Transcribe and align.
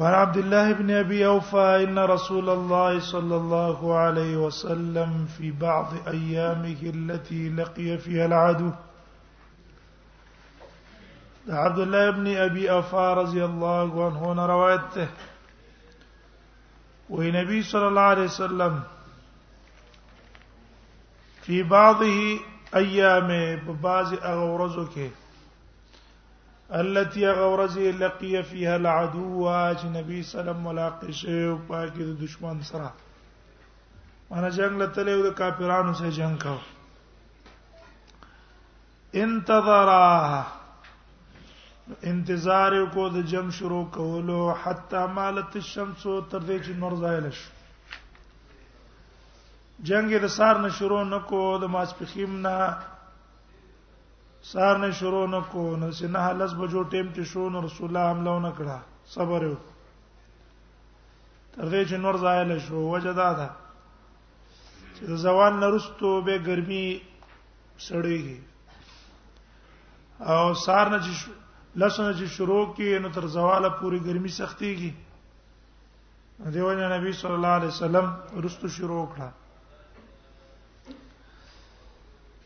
وعن 0.00 0.14
عبد 0.14 0.36
الله 0.36 0.72
بن 0.72 0.90
ابي 0.90 1.26
اوفى 1.26 1.84
ان 1.84 1.98
رسول 1.98 2.50
الله 2.50 2.98
صلى 3.00 3.36
الله 3.36 3.96
عليه 3.98 4.36
وسلم 4.36 5.26
في 5.36 5.50
بعض 5.50 5.92
ايامه 6.08 6.80
التي 6.82 7.48
لقي 7.48 7.98
فيها 7.98 8.26
العدو 8.26 8.70
عبد 11.48 11.78
الله 11.78 12.10
بن 12.10 12.36
ابي 12.36 12.70
اوفى 12.70 13.14
رضي 13.18 13.44
الله 13.44 14.04
عنه 14.30 14.46
روايته 14.46 15.08
والنبي 17.10 17.62
صلى 17.62 17.88
الله 17.88 18.00
عليه 18.00 18.24
وسلم 18.24 18.82
في 21.42 21.62
بعضه 21.62 22.38
ايامه 22.76 23.54
ببعض 23.54 24.12
اغورزه 24.14 25.10
التي 26.74 27.28
غورزي 27.28 27.92
لقي 27.92 28.42
فيها 28.42 28.76
العدو 28.76 29.44
چې 29.80 29.86
نبی 29.96 30.22
سلام 30.28 30.62
ملاقات 30.66 31.10
شو 31.20 31.56
پاکي 31.68 32.04
د 32.04 32.10
دشمن 32.20 32.62
سره 32.68 32.86
انا 34.36 34.48
جنگ 34.58 34.80
لته 34.82 35.00
د 35.10 35.28
کافرانو 35.40 35.92
سره 35.98 36.10
جنگ 36.18 36.36
کاو 36.44 36.58
انتظر 39.24 39.88
انتظار 42.12 42.72
کو 42.94 43.04
د 43.16 43.18
جم 43.34 43.50
شروع 43.58 43.84
کولو 43.98 44.40
حتا 44.62 45.04
مالت 45.18 45.52
الشمس 45.62 46.02
تر 46.04 46.40
دې 46.46 46.58
چې 46.64 46.70
نور 46.86 46.92
زایل 47.04 47.28
شو 47.40 47.50
جنگ 49.92 50.16
د 50.24 50.26
سار 50.40 50.54
نه 50.64 50.68
شروع 50.80 51.04
نکو 51.12 51.44
د 51.66 51.72
ماسپخیم 51.76 52.40
نه 52.48 52.56
سار 54.42 54.78
نه 54.78 54.90
شروع 54.98 55.26
نه 55.26 55.40
کو 55.50 55.76
نو 55.78 55.92
سنه 55.96 56.32
لس 56.38 56.52
بجو 56.60 56.82
ټیم 56.94 57.06
چې 57.14 57.22
شو 57.32 57.44
نو 57.56 57.60
رسول 57.66 57.86
الله 57.90 58.08
حمله 58.10 58.34
نه 58.46 58.50
کړه 58.58 58.76
صبر 59.14 59.40
یو 59.46 59.56
تر 61.52 61.66
دې 61.68 61.82
چې 61.88 61.96
نور 62.06 62.16
زایل 62.22 62.50
شو 62.64 62.78
وجدا 62.94 63.28
ده 63.42 63.46
چې 64.96 65.04
زوال 65.26 65.54
نرستو 65.60 66.10
به 66.30 66.38
ګرمي 66.50 66.88
سړیږي 67.78 68.40
او 70.28 70.54
سار 70.64 70.86
نه 70.96 71.00
چې 71.04 71.78
لسنه 71.84 72.10
چې 72.18 72.24
شروع 72.40 72.66
کی 72.76 72.90
نو 73.06 73.14
تر 73.14 73.26
زواله 73.38 73.68
پوری 73.78 73.98
ګرمي 74.10 74.28
سختيږي 74.40 74.92
دیوانه 76.52 76.84
نبی 76.96 77.10
صلی 77.22 77.34
الله 77.38 77.54
علیه 77.62 77.68
وسلم 77.78 78.06
رستو 78.44 78.68
شروع 78.82 79.02
کړه 79.16 79.30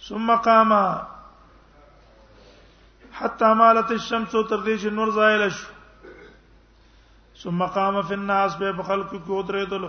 ثم 0.08 0.28
قام 0.44 0.70
حتا 3.18 3.48
مالت 3.58 3.90
الشمس 3.94 4.30
تر 4.48 4.56
دې 4.64 4.74
چې 4.80 4.90
نور 4.96 5.12
زایل 5.18 5.42
شو 5.58 5.68
ثم 7.42 7.60
قام 7.76 7.96
في 8.10 8.16
الناس 8.16 8.52
به 8.62 8.82
خلق 8.88 9.12
کې 9.12 9.30
ودرېدل 9.36 9.84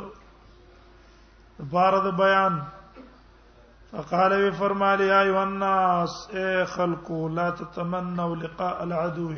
بارد 1.73 2.05
بیان 2.21 2.53
فقال 3.91 4.31
وی 4.43 4.51
فرمایا 4.61 5.03
یا 5.11 5.19
ایها 5.25 5.41
الناس 5.41 6.11
اے 6.39 6.49
خلقو 6.77 7.19
لا 7.41 7.47
تتمنوا 7.59 8.35
لقاء 8.45 8.73
العدو 8.87 9.29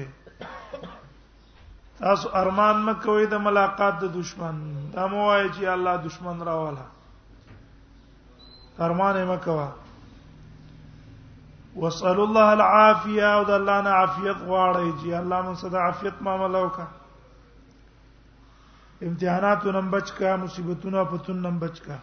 تاسو 2.00 2.30
ارمان 2.46 2.76
مکوئ 2.86 3.26
د 3.36 3.38
ملاقات 3.50 3.96
د 4.06 4.08
دشمن 4.22 4.56
دا 4.96 5.04
موایي 5.18 5.48
چې 5.54 5.62
الله 5.76 5.94
دشمن 6.08 6.36
راواله 6.52 6.86
ارمان 8.90 9.16
مکوئ 9.36 9.68
واسال 11.76 12.20
الله 12.20 12.52
العافيه 12.54 13.24
او 13.34 13.44
د 13.44 13.50
الله 13.52 13.82
نه 13.82 13.90
عافیت 13.90 14.38
غواړی 14.38 14.94
چې 15.02 15.14
الله 15.22 15.42
مون 15.42 15.56
صدا 15.56 15.80
عافیت 15.80 16.22
ما 16.22 16.68
کا 16.76 16.86
امتحاناتو 19.02 19.72
نن 19.72 19.90
بچکا 19.90 20.36
مصیبتونو 20.36 21.04
پتون 21.12 21.38
نن 21.46 21.58
بچکا 21.60 21.96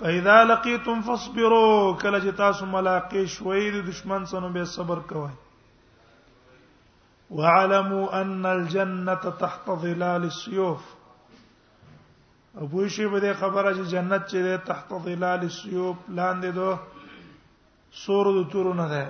فاذا 0.00 0.42
لقيتم 0.44 1.00
فاصبروا 1.06 1.96
كلا 2.02 2.18
جتاس 2.18 2.62
ملاقي 2.62 2.72
ملاقات 2.72 3.26
شوي 3.32 3.70
د 3.70 3.86
دشمن 3.90 4.24
سنو 4.26 4.48
به 4.48 4.64
صبر 4.76 4.96
کوئ 5.08 5.28
وعلموا 7.30 8.20
ان 8.20 8.46
الجنه 8.46 9.14
تحت 9.44 9.70
ظلال 9.82 10.22
السيوف 10.22 10.94
ابو 12.60 12.88
شی 12.88 13.06
به 13.06 13.32
خبره 13.38 13.72
چې 13.74 13.80
جنت 13.94 14.28
چې 14.34 14.66
تحت 14.66 14.92
ظلال 15.06 15.40
السيوف 15.42 15.96
لاندې 16.08 16.46
دوه 16.54 16.78
سور 18.04 18.26
د 18.36 18.40
تورو 18.52 18.72
نه 18.80 18.86
ده 18.92 19.02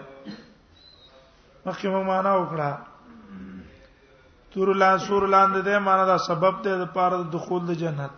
مخکې 1.66 1.86
موږ 1.92 2.04
معنا 2.10 2.32
وکړه 2.36 2.70
تور 4.52 4.68
لا 4.82 4.90
سور 5.06 5.22
لاندې 5.34 5.60
ده 5.68 5.74
معنا 5.86 6.04
دا 6.12 6.18
سبب 6.28 6.54
ته 6.66 6.70
د 6.82 6.86
پاره 6.98 7.16
د 7.22 7.24
دخول 7.36 7.62
د 7.66 7.72
جنت 7.82 8.12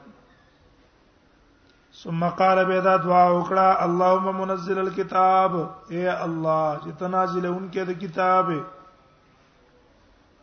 ثم 2.01 2.21
قال 2.41 2.59
بيدا 2.71 2.95
دعا 3.07 3.25
وکړه 3.37 3.67
اللهم 3.87 4.37
منزل 4.41 4.79
الكتاب 4.87 5.53
اے 5.93 6.03
الله 6.27 6.65
چې 6.83 6.91
تنازل 7.03 7.45
اونکې 7.53 7.83
د 7.89 7.93
کتاب 8.03 8.47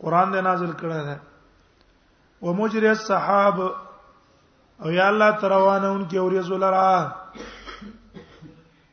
قران 0.04 0.28
دې 0.34 0.40
نازل 0.48 0.72
کړه 0.80 1.00
ده 1.10 1.16
ومجري 2.48 2.88
السحاب 2.96 3.56
او 4.82 4.88
یا 4.98 5.06
الله 5.12 5.30
تروانه 5.40 5.88
اونکې 5.94 6.16
اورې 6.22 6.40
زولرا 6.50 6.90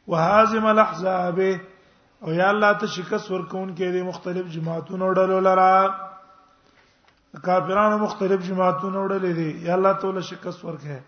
وهازم 0.07 0.65
الاحزاب 0.67 1.39
او 2.23 2.31
یا 2.33 2.49
الله 2.49 2.73
ته 2.79 2.87
شکست 2.87 3.31
ورکون 3.31 3.69
کې 3.75 3.91
دي 3.97 4.01
مختلف 4.09 4.51
جماعتونو 4.53 5.11
ډلو 5.19 5.39
لرا 5.47 5.73
کافرانو 7.45 7.97
مختلف 8.03 8.41
جماعتونو 8.47 9.01
ډلې 9.07 9.31
دي 9.41 9.47
یا 9.67 9.73
الله 9.73 9.93
ته 10.05 10.11
له 10.17 10.21
شکست 10.29 10.65
ورکه 10.65 10.99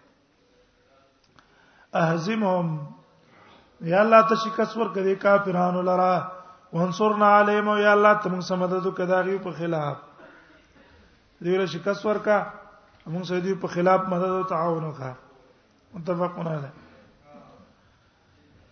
اهزمهم 2.02 3.88
یا 3.94 4.00
الله 4.04 4.22
ته 4.30 4.36
شکست 4.46 4.78
ورکه 4.78 5.02
دي 5.10 5.16
کافرانو 5.26 5.82
لرا 5.94 6.14
وانصرنا 6.74 7.30
علیهم 7.40 7.70
یا 7.88 7.92
الله 8.00 8.14
ته 8.22 8.30
موږ 8.30 8.48
سمدد 8.54 8.88
کداغي 9.02 9.38
په 9.50 9.62
خلاف 9.64 9.98
دوی 11.42 11.58
له 11.64 11.74
شکست 11.76 12.06
ورکه 12.12 12.46
موږ 13.10 13.24
سره 13.34 13.40
دوی 13.50 13.56
په 13.68 13.76
خلاف 13.76 14.08
مدد 14.16 14.32
او 14.40 14.44
تعاون 14.56 14.84
وکړه 14.90 15.14
متفقونه 15.98 16.60
ده 16.64 16.72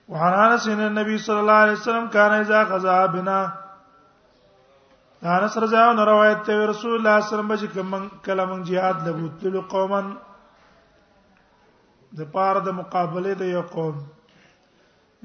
وعن 0.09 0.33
انس 0.33 0.67
ان 0.67 0.79
النبي 0.79 1.17
صلى 1.17 1.39
الله 1.39 1.53
عليه 1.63 1.71
وسلم 1.71 2.07
كان 2.07 2.31
اذا 2.31 2.63
غزا 2.71 3.05
بنا 3.05 3.41
انس 5.23 5.57
رضی 5.57 5.75
الله 5.75 5.89
عنه 5.89 6.03
روایت 6.05 6.43
ته 6.47 6.65
رسول 6.65 6.95
الله 6.95 7.19
صلی 7.19 7.39
الله 7.39 7.53
علیه 7.55 7.69
وسلم 7.73 8.09
کله 8.25 8.45
مون 8.45 8.63
jihad 8.69 9.07
لبوتل 9.07 9.61
قوما 9.75 10.01
د 12.19 12.31
پاره 12.33 12.59
د 12.65 12.69
مقابله 12.79 13.33
د 13.41 13.51
یو 13.51 13.61
قوم 13.75 13.95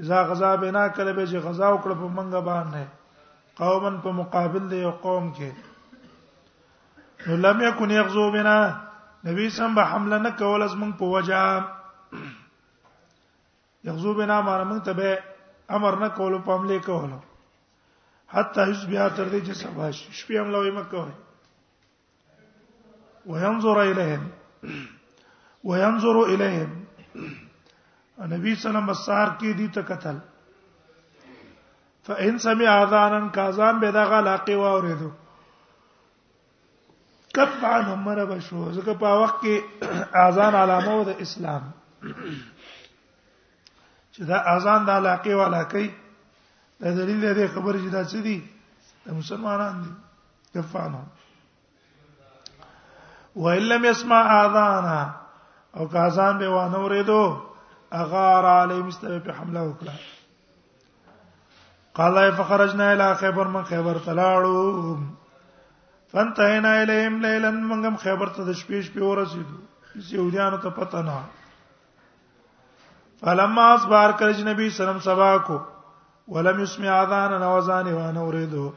اذا 0.05 0.23
غزا 0.29 0.55
بنا 0.67 0.87
کله 0.99 1.13
به 1.13 1.25
چې 1.27 1.37
غزا 1.47 1.69
وکړه 1.71 1.95
په 1.95 2.09
منګه 2.09 2.41
باندې 2.45 2.85
قوما 3.59 4.01
په 4.05 4.11
مقابل 4.21 4.69
د 4.69 4.73
یو 4.85 4.91
قوم 5.09 5.33
کې 5.35 5.51
نو 7.27 7.37
لم 7.37 7.63
یکن 7.63 7.91
یغزو 7.91 8.31
بنا 8.31 8.57
نبی 9.29 9.49
سم 9.51 9.75
به 9.75 9.83
حمله 9.95 10.19
نه 10.27 10.31
کول 10.43 10.63
از 10.69 10.73
موږ 10.77 10.93
په 10.99 11.05
وجه 11.15 11.69
یغزو 13.89 14.11
بنا 14.19 14.39
مار 14.49 14.63
موږ 14.71 14.81
ته 14.87 14.93
به 15.01 15.09
امر 15.77 15.95
نه 16.03 16.09
کولو 16.21 16.39
په 16.47 16.51
عملي 16.59 16.79
کولو 16.89 17.19
حتی 18.35 18.61
هیڅ 18.69 18.81
بیا 18.93 19.05
تر 19.17 19.27
دې 19.33 19.41
چې 19.47 19.53
سبا 19.63 19.87
شپې 20.19 20.35
هم 20.41 20.49
لوي 20.57 20.73
مکه 20.79 20.99
وي 21.07 21.15
وينظر 23.33 23.77
اليهم 23.91 24.25
وينظر 25.71 26.17
اليهم 26.33 26.71
نبی 28.33 28.55
صلی 28.61 28.69
الله 28.71 28.85
علیه 28.85 28.91
وسلم 28.97 29.33
کې 29.41 29.51
دي 29.63 29.69
ته 29.79 29.83
قتل 29.93 30.17
فان 32.11 32.37
سمع 32.45 32.69
اذانا 32.83 33.17
کاذان 33.41 33.81
به 33.81 33.89
دا 33.99 34.05
غلاقي 34.13 34.55
واورېدو 34.61 35.11
کف 37.41 37.65
عنهم 37.73 37.99
مرب 38.11 38.31
شو 38.51 38.61
ځکه 38.73 38.93
په 39.03 39.11
وخت 39.25 39.37
کې 39.49 40.25
اذان 40.27 40.53
علامه 40.63 40.97
د 41.11 41.13
اسلام 41.29 41.63
چې 44.19 44.25
دا 44.31 44.39
اذان 44.55 44.81
د 44.89 44.97
علاقه 45.01 45.33
والا 45.41 45.63
کوي 45.73 45.89
دا 46.81 46.91
دلیل 46.99 47.23
دی 47.39 47.45
خبر 47.55 47.75
چې 47.83 47.89
دا 47.97 48.03
څه 48.11 48.19
دي 48.27 48.39
د 49.05 49.09
مسلمانان 49.21 49.75
دي 49.83 49.91
کفانو 50.55 51.03
و 53.43 53.49
ان 53.59 53.63
لم 53.75 53.85
يسمع 53.91 54.19
اذانا 54.45 54.99
او 55.77 55.89
که 55.93 55.99
اذان 56.09 56.39
به 56.43 56.49
وانه 56.57 56.79
ورېدو 56.87 57.23
اغار 58.03 58.45
علی 58.61 58.79
مستوی 58.89 59.21
په 59.29 59.33
حمله 59.39 59.63
وکړه 59.65 59.97
قال 62.01 62.33
فخرجنا 62.41 62.93
الى 62.95 63.09
خیبر 63.25 63.47
من 63.57 63.65
خیبر 63.73 63.97
تلاړو 64.07 64.59
فانتهينا 66.13 66.83
اليهم 66.83 67.23
ليلا 67.29 67.51
منغم 67.61 67.97
خیبر 68.07 68.27
ته 68.27 68.45
د 68.45 68.53
شپې 68.53 68.81
شپې 68.87 69.03
ورسېدو 69.03 69.57
چې 70.01 70.13
یودیانو 70.23 70.59
ته 70.67 70.71
پته 70.83 71.03
نه 71.11 71.19
فلما 73.21 73.73
اصبر 73.75 74.11
کرج 74.19 74.43
نبی 74.49 74.69
سلام 74.71 74.99
سبا 75.05 75.37
کو 75.47 75.59
ولم 76.35 76.61
يسمع 76.63 76.89
اذان 77.01 77.31
نوازان 77.41 77.87
وانا 77.93 78.21
اريدو 78.23 78.71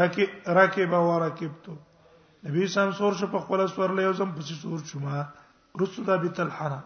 رکی 0.00 0.24
رکب 0.58 0.92
و 0.98 1.18
رکبت 1.26 1.68
نبی 2.44 2.66
سلام 2.74 2.90
سور 2.98 3.12
شو 3.20 3.26
په 3.32 3.38
خپل 3.46 3.66
سور 3.74 3.90
له 3.96 4.02
یوزم 4.08 4.30
پس 4.38 4.50
سور 4.62 4.80
شوما 4.92 5.22
رسو 5.80 6.02
دا 6.10 6.16
بیت 6.26 6.40
الحنا 6.46 6.80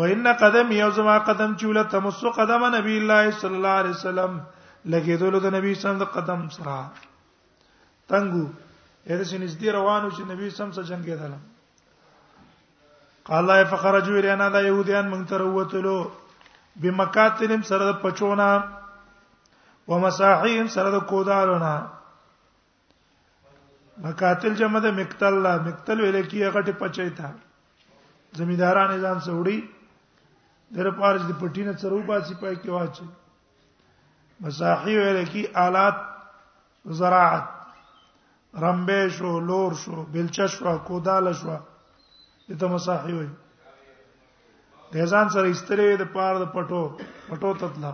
وان 0.00 0.32
قدم 0.44 0.72
یوزما 0.80 1.18
قدم 1.32 1.56
چوله 1.62 1.82
تمس 1.96 2.22
قدم 2.42 2.68
نبی 2.76 2.98
الله 3.00 3.30
صلی 3.40 3.54
الله 3.56 3.76
علیه 3.82 3.90
وسلم 3.96 4.38
لګې 4.90 5.16
دولو 5.20 5.40
د 5.46 5.52
نبی 5.58 5.74
سلام 5.82 5.98
د 6.06 6.14
قدم 6.16 6.48
سره 6.56 6.76
تنګو 8.08 8.46
اې 9.06 9.16
د 9.18 9.22
شنو 9.22 9.46
دې 9.46 9.68
روانو 9.76 10.10
چې 10.10 10.20
نبی 10.30 10.50
سلام 10.56 10.72
سره 10.72 10.84
جنگې 10.90 11.16
دلم 11.22 11.40
قال 13.26 13.66
فخرجوا 13.66 14.18
الينا 14.22 14.48
دا 14.54 14.60
يهوديان 14.70 15.08
مونږ 15.10 15.22
تر 15.28 15.42
وتلو 15.42 16.10
بمکاتلم 16.82 17.62
سره 17.70 17.84
د 17.88 17.92
پچونا 18.02 18.50
ومساحیم 19.90 20.66
سره 20.74 20.88
د 20.96 21.02
کودالونا 21.14 21.72
مکاتل 24.06 24.54
جمع 24.62 24.78
د 24.86 24.96
مکتل 25.00 25.34
لا 25.48 25.56
مکتل 25.66 25.96
ویل 26.04 26.20
کیه 26.28 26.50
غټه 26.56 26.72
پچای 26.80 27.10
تا 27.18 27.30
زمیداران 28.38 28.90
ځان 29.02 29.18
سوړي 29.28 29.58
در 30.76 30.90
پارچ 31.02 31.20
د 31.28 31.36
پټینه 31.44 31.72
سره 31.84 31.92
وباسي 31.98 32.34
پای 32.40 32.54
کې 32.56 32.68
واچ 32.68 32.94
مساحی 34.46 34.98
ویل 35.02 35.24
کی 35.36 35.46
آلات 35.68 35.98
زراعت 36.98 37.46
رمبه 38.66 39.06
شو 39.18 39.38
لور 39.46 39.72
شو 39.84 40.04
بلچ 40.16 40.40
شو 40.56 40.78
کودال 40.90 41.32
شو 41.40 41.56
د 42.48 42.58
تمساحي 42.62 43.12
وي 43.18 43.28
د 44.92 45.06
ځان 45.12 45.26
سره 45.34 45.46
استری 45.54 45.86
د 46.00 46.04
پاره 46.16 46.38
د 46.40 46.46
پټو 46.56 46.82
پټو 47.28 47.50
تطلا 47.62 47.92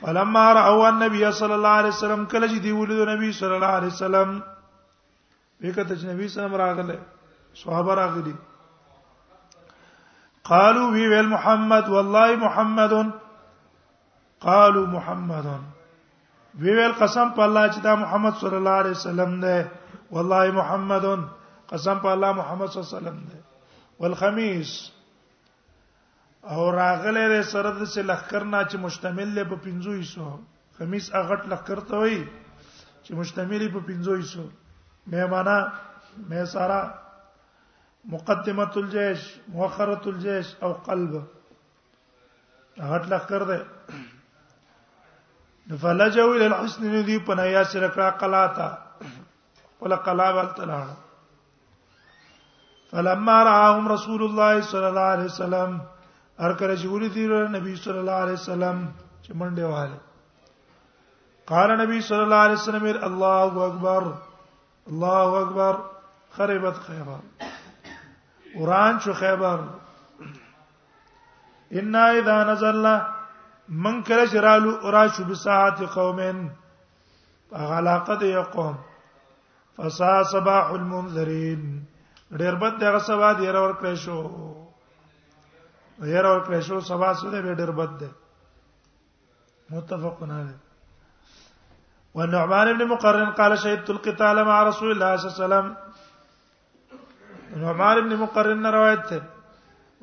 فلما 0.00 0.44
راوا 0.60 0.88
النبي 0.94 1.22
صلى 1.40 1.54
الله 1.58 1.74
عليه 1.82 1.92
وسلم 1.96 2.22
کله 2.32 2.46
چې 2.52 2.58
دی 2.64 2.72
ولید 2.80 3.00
نبی 3.12 3.30
صلى 3.40 3.54
الله 3.56 3.72
عليه 3.78 3.92
وسلم 3.96 4.28
وکړه 5.64 5.96
چې 5.98 6.04
نبی 6.12 6.26
سلام 6.34 6.54
راغله 6.62 6.96
صحابه 7.62 7.92
راغلي 8.02 8.34
قالوا 10.50 10.88
وی 10.96 11.04
ویل 11.12 11.28
محمد 11.34 11.84
والله 11.94 12.26
محمد 12.44 12.92
قالوا 14.46 14.84
محمد 14.96 15.46
وی 16.64 16.72
ویل 16.78 16.92
قسم 17.00 17.26
په 17.38 17.42
الله 17.48 17.64
چې 17.72 17.80
دا 17.88 17.92
محمد 18.02 18.34
صلی 18.42 18.56
الله 18.60 18.76
علیه 18.82 18.96
وسلم 18.98 19.30
دی 19.46 19.56
والله 20.10 20.50
محمد 20.58 21.04
قسم 21.74 21.98
په 22.02 22.10
الله 22.16 22.30
محمد 22.40 22.66
صلی 22.72 22.80
الله 22.80 22.90
علیه 22.90 22.98
وسلم 23.00 23.18
دی 23.30 23.38
والخميس 24.02 24.70
او 26.54 26.64
راغله 26.80 27.22
ر 27.32 27.42
سره 27.52 27.70
د 27.78 27.82
څه 27.92 28.00
لخر 28.10 28.42
نه 28.52 28.60
چې 28.68 28.76
مشتمل 28.86 29.28
له 29.38 29.44
په 29.52 29.56
500 29.66 29.96
حصو 30.02 30.26
خميس 30.80 31.06
اغټ 31.20 31.40
لخر 31.52 31.78
ته 31.88 31.94
وای 32.02 32.18
چې 33.04 33.10
مشتمل 33.20 33.62
په 33.76 33.80
500 33.90 34.18
حصو 34.24 34.44
میمانا 35.14 35.56
مې 36.28 36.44
سارا 36.52 36.78
مقدمه 38.16 38.70
الجيش 38.82 39.24
مؤخره 39.54 40.02
الجيش 40.06 40.54
او 40.66 40.70
قلب 40.90 41.16
اغټ 41.20 43.02
لخر 43.14 43.42
ده 43.52 43.58
فلجوا 45.86 46.28
الى 46.34 46.46
الحسن 46.52 46.82
ذي 47.10 47.18
پنایا 47.32 47.64
سره 47.74 47.88
کړه 47.98 48.20
قلاتا 48.22 48.70
ولا 49.84 49.96
قلاب 50.06 50.36
التلاړه 50.42 50.80
فلما 52.94 53.36
راهم 53.46 53.88
رسول 53.90 54.22
الله 54.24 54.60
صلى 54.70 54.88
الله 54.88 55.08
عليه 55.12 55.24
وسلم 55.34 55.72
ارکل 56.48 56.74
جوړی 56.84 57.08
دی 57.14 57.26
نبی 57.54 57.74
صلی 57.84 57.98
الله 57.98 58.18
علیه 58.24 58.38
وسلم 58.40 58.78
چې 59.22 59.32
منډه 59.40 59.64
واله 59.72 59.98
قال 61.50 61.72
نبی 61.80 62.00
صلی 62.08 62.24
الله 62.26 62.44
علیه 62.48 62.60
وسلم 62.60 62.84
الله 63.06 63.64
اکبر 63.64 64.04
الله 64.90 65.28
اکبر 65.40 65.74
خربت 66.36 66.76
خیبر 66.86 67.20
وران 68.60 68.98
شو 69.06 69.12
خیبر 69.22 69.60
ان 71.82 71.94
اذا 72.02 72.36
نزل 72.50 72.86
من 73.88 74.02
کله 74.12 74.26
شرالو 74.36 74.90
را 74.96 75.06
شو 75.16 75.24
بساعات 75.32 75.82
قومن 75.96 76.46
غلاقه 77.72 78.16
دی 78.22 78.30
فصا 79.80 80.12
صباح 80.34 80.70
المنذرين 80.78 81.74
ډیر 82.40 82.54
بد 82.62 82.80
دغه 82.80 82.98
سبا 83.08 83.26
ډیر 83.40 83.54
اور 83.60 83.70
کړی 83.80 83.96
شو 84.04 84.14
ډیر 86.04 86.24
اور 86.28 86.38
کړی 86.46 86.60
شو 86.68 86.76
سبا 86.90 87.10
سره 87.22 87.38
به 87.46 87.52
ډیر 87.62 87.70
بد 87.80 87.90
ده 88.00 88.08
متفقون 89.74 90.30
علیه 90.36 90.58
والنعمان 92.18 92.66
بن 92.78 92.82
مقرن 92.94 93.30
قال 93.40 93.52
شهدت 93.56 93.88
القتال 93.94 94.36
مع 94.48 94.56
رسول 94.68 94.90
الله 94.94 95.10
صلى 95.16 95.30
الله 95.30 95.34
عليه 95.34 95.44
وسلم 95.44 95.66
نعمان 97.64 97.96
بن 98.06 98.14
مقرن 98.22 98.58
نے 98.62 98.70
روایت 98.76 99.04
ہے 99.12 99.18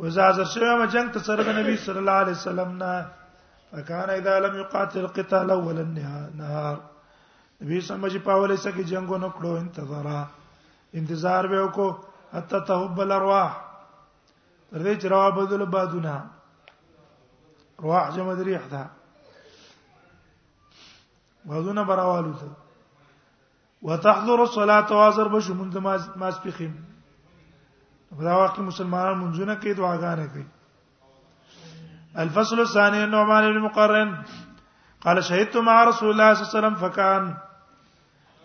وزا 0.03 0.23
حاضر 0.27 0.45
شوه 0.53 0.75
ما 0.83 0.87
جنگ 0.93 1.07
ته 1.15 1.19
سره 1.25 1.51
نبی 1.59 1.73
صلی 1.87 1.99
الله 2.03 2.11
علیه 2.27 2.31
وسلم 2.37 2.69
نه 2.83 2.93
فکان 3.73 4.07
اذا 4.13 4.35
لم 4.45 4.53
يقاتل 4.61 4.99
القتال 5.01 5.51
اول 5.57 5.79
النهار 5.83 6.79
نبی 7.61 7.81
سمجھ 7.91 8.15
پاولې 8.17 8.55
سکه 8.67 8.83
جنگو 8.93 9.17
نکړو 9.17 9.57
انتظار 9.63 10.09
انتظار 11.01 11.47
به 11.55 11.61
وکړو 11.65 11.89
حتى 12.33 12.59
تهب 12.67 12.97
الارواح 13.01 13.51
تر 14.71 14.81
دې 14.83 14.93
چې 15.01 15.07
روا 15.13 15.29
بدل 15.37 15.65
بادونه 15.75 16.13
روح 17.85 18.09
جمع 18.15 18.33
د 18.33 18.41
ریح 18.49 18.63
ده 18.75 18.83
بادونه 21.51 21.81
براوالو 21.89 22.33
ته 22.39 22.49
وتحضر 23.89 24.39
الصلاه 24.47 24.89
واذر 24.99 25.27
بش 25.35 25.49
من 25.59 25.71
ماس 26.21 26.37
پخیم 26.43 26.73
براواقي 28.21 28.61
مسلمانان 28.69 29.17
منځونه 29.23 29.53
کوي 29.61 29.73
دعاګانې 29.73 30.27
کوي 30.33 30.45
الفصل 32.23 32.59
الثاني 32.59 33.03
النعمان 33.03 33.43
بن 33.53 33.59
مقرن 33.67 34.15
قال 35.03 35.23
شهدت 35.23 35.57
مع 35.57 35.83
رسول 35.83 36.09
الله 36.09 36.33
صلى 36.33 36.41
الله 36.43 36.49
عليه 36.49 36.59
وسلم 36.59 36.75
فكان 36.87 37.35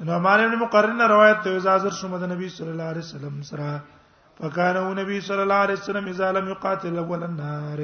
نعمان 0.01 0.41
ابن 0.45 0.55
مقرن 0.59 1.01
روایت 1.01 1.37
ته 1.45 1.59
زازر 1.65 1.91
شوم 2.01 2.17
د 2.21 2.25
نبی 2.31 2.49
صلی 2.55 2.69
الله 2.71 2.85
علیه 2.91 3.03
وسلم 3.03 3.41
سره 3.43 3.69
فکانه 4.39 4.93
نبی 5.03 5.21
صلی 5.29 5.41
الله 5.43 5.55
علیه 5.67 5.75
وسلم 5.79 6.07
اذا 6.09 6.31
لم 6.33 6.49
يقاتل 6.49 6.99
اول 6.99 7.23
النار 7.23 7.79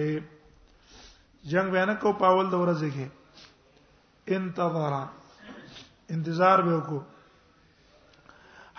جنگ 1.50 1.70
بیان 1.72 1.94
کو 2.00 2.12
پاول 2.18 2.50
د 2.50 2.54
ورځې 2.64 2.90
کې 2.94 4.34
انتظار 4.36 4.92
انتظار 6.14 6.58
به 6.62 6.74
وکړو 6.76 7.00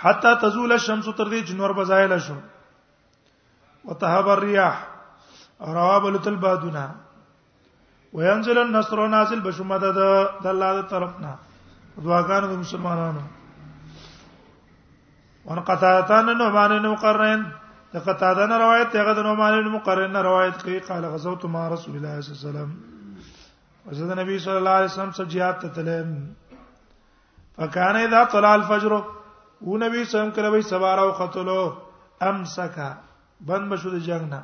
حتا 0.03 0.33
تزول 0.43 0.71
الشمس 0.71 1.05
تر 1.17 1.29
دې 1.29 1.43
جنور 1.53 1.73
بزایل 1.79 2.13
شو 2.27 2.35
وتهب 3.85 4.29
الرياح 4.35 4.83
روابلت 5.79 6.27
البادنا 6.27 6.85
وينزل 8.13 8.57
النصر 8.57 9.07
نازل 9.15 9.39
بشمدد 9.47 9.95
د 10.43 10.47
الله 10.47 10.71
تعالی 10.85 10.87
طرفنا 10.93 11.35
دعاګانو 11.97 12.47
د 12.47 12.53
مسلمانانو 12.59 13.21
وان 15.45 15.59
قطادتان 15.67 16.25
نعمان 16.37 16.69
بن 16.79 16.87
مقرن 16.89 17.43
د 17.93 18.03
قطاده 18.05 18.45
نه 18.45 18.57
روایت 18.61 18.95
هغه 18.95 19.13
د 19.19 19.27
نعمان 19.27 19.53
بن 19.61 19.67
مقرن 19.77 20.11
نه 20.13 20.21
روایت 20.29 20.61
کوي 20.63 20.79
قال 20.89 21.05
غزوت 21.15 21.45
ما 21.57 21.67
رسول 21.73 21.95
الله 21.95 22.21
صلی 22.21 22.33
الله 22.33 22.43
علیه 22.43 22.65
وسلم 22.65 23.91
وزد 23.91 24.17
نبی 24.21 24.39
صلی 24.47 24.59
الله 24.61 24.75
علیه 24.79 24.91
وسلم 24.91 25.11
سجیات 25.19 25.59
ته 25.61 25.69
تلم 25.77 26.09
فکان 27.61 27.95
اذا 28.03 28.23
طلع 28.35 28.49
الفجر 28.59 28.91
و 28.93 29.77
نبی 29.85 30.03
صلی 30.03 30.03
الله 30.03 30.07
علیه 30.07 30.07
وسلم 30.09 30.31
کله 30.41 30.49
وی 30.53 30.61
سوار 30.73 30.99
او 31.05 31.09
قتلوا 31.11 31.77
امسکا 32.29 32.89
بند 33.49 33.71
بشو 33.73 33.89
د 33.97 34.05
جنگ 34.11 34.29
نه 34.35 34.43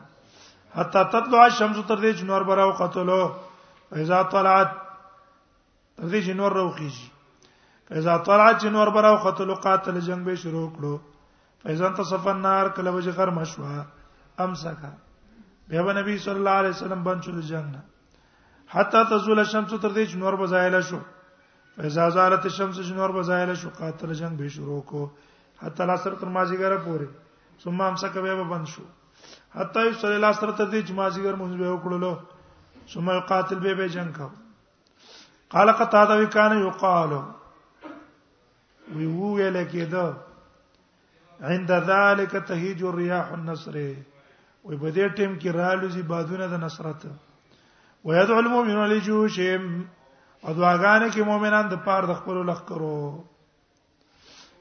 حتا 0.75 1.03
تطلع 1.03 1.41
الشمس 1.43 1.77
تر 1.87 1.95
دې 1.95 2.15
جنور 2.23 2.27
نور 2.41 2.51
براو 2.55 2.71
قتلوا 2.79 3.29
اذا 4.01 4.21
طلعت 4.33 4.71
تر 4.81 6.03
دې 6.03 6.21
چې 6.27 6.29
نور 6.41 6.51
روخیږي 6.61 7.07
فاذا 7.89 8.15
طلعت 8.25 8.65
نور 8.73 8.87
براو 8.95 9.15
قتل 9.25 9.53
قاتل 9.61 9.99
جنگ 9.99 10.25
به 10.25 10.35
شروع 10.39 10.65
کړو 10.79 10.97
فاذا 11.63 11.87
تصف 11.99 12.27
النار 12.33 12.67
کله 12.79 12.91
وجه 12.97 13.11
غر 13.19 13.29
مشوا 13.37 13.69
امسکا 14.43 14.91
به 15.69 15.93
نبی 15.97 16.17
صلی 16.25 16.35
الله 16.43 16.49
علیه 16.63 16.69
وسلم 16.75 17.01
بن 17.07 17.21
شو 17.27 17.31
جنگ 17.47 17.65
نه 17.65 17.83
حتا 18.71 19.03
تزول 19.11 19.39
الشمس 19.39 19.69
تر 19.71 19.89
دې 19.93 20.05
چې 20.05 20.15
نور 20.25 20.35
بزایل 20.41 20.81
شو 20.89 20.99
فاذا 21.77 22.07
زالت 22.19 22.45
الشمس 22.51 22.75
چې 22.79 22.91
نور 22.99 23.11
بزایل 23.17 23.53
شو 23.63 23.69
قاتل 23.79 24.13
جنگ 24.21 24.37
به 24.43 24.49
شروع 24.57 24.79
کو 24.93 25.03
حتا 25.63 25.83
العصر 25.83 26.15
تر 26.21 26.31
مازیګره 26.33 26.85
پورې 26.85 27.63
ثم 27.65 27.81
امسکا 27.87 28.21
به 28.27 28.43
بند 28.53 28.67
شو 28.75 28.83
حتا 29.55 29.87
یې 29.87 30.03
صلی 30.03 30.19
الله 30.19 30.33
علیه 30.33 30.43
وسلم 30.43 30.55
تر 30.61 30.71
دې 30.75 30.85
چې 30.87 30.91
مازیګر 31.01 31.41
مونږ 31.41 31.59
به 31.63 31.73
وکړلو 31.73 32.87
ثم 32.93 33.19
قاتل 33.33 33.59
به 33.67 33.73
به 33.83 33.89
جنگ 33.99 34.13
کا 34.21 34.29
قال 35.57 35.71
قتاده 35.83 36.21
وکانه 36.23 36.63
یقالو 36.67 37.21
وی 38.95 39.05
ویل 39.05 39.63
کېده 39.65 40.13
عند 41.41 41.71
ذلك 41.87 42.31
تهيج 42.47 42.83
الرياح 42.83 43.31
النصر 43.33 43.73
وي 44.63 44.75
په 44.77 44.91
دې 44.91 45.07
ټیم 45.17 45.37
کې 45.41 45.49
رالوزي 45.57 46.01
بادونه 46.11 46.47
د 46.53 46.55
نصرت 46.61 47.01
ويدعو 48.05 48.39
المؤمنون 48.39 48.89
لجوشهم 48.93 49.63
او 50.45 50.53
دعاګانې 50.53 51.09
کې 51.13 51.23
مؤمنان 51.31 51.65
د 51.69 51.73
پاره 51.87 52.05
د 52.11 52.13
خپل 52.21 52.35
لخرو 52.51 52.95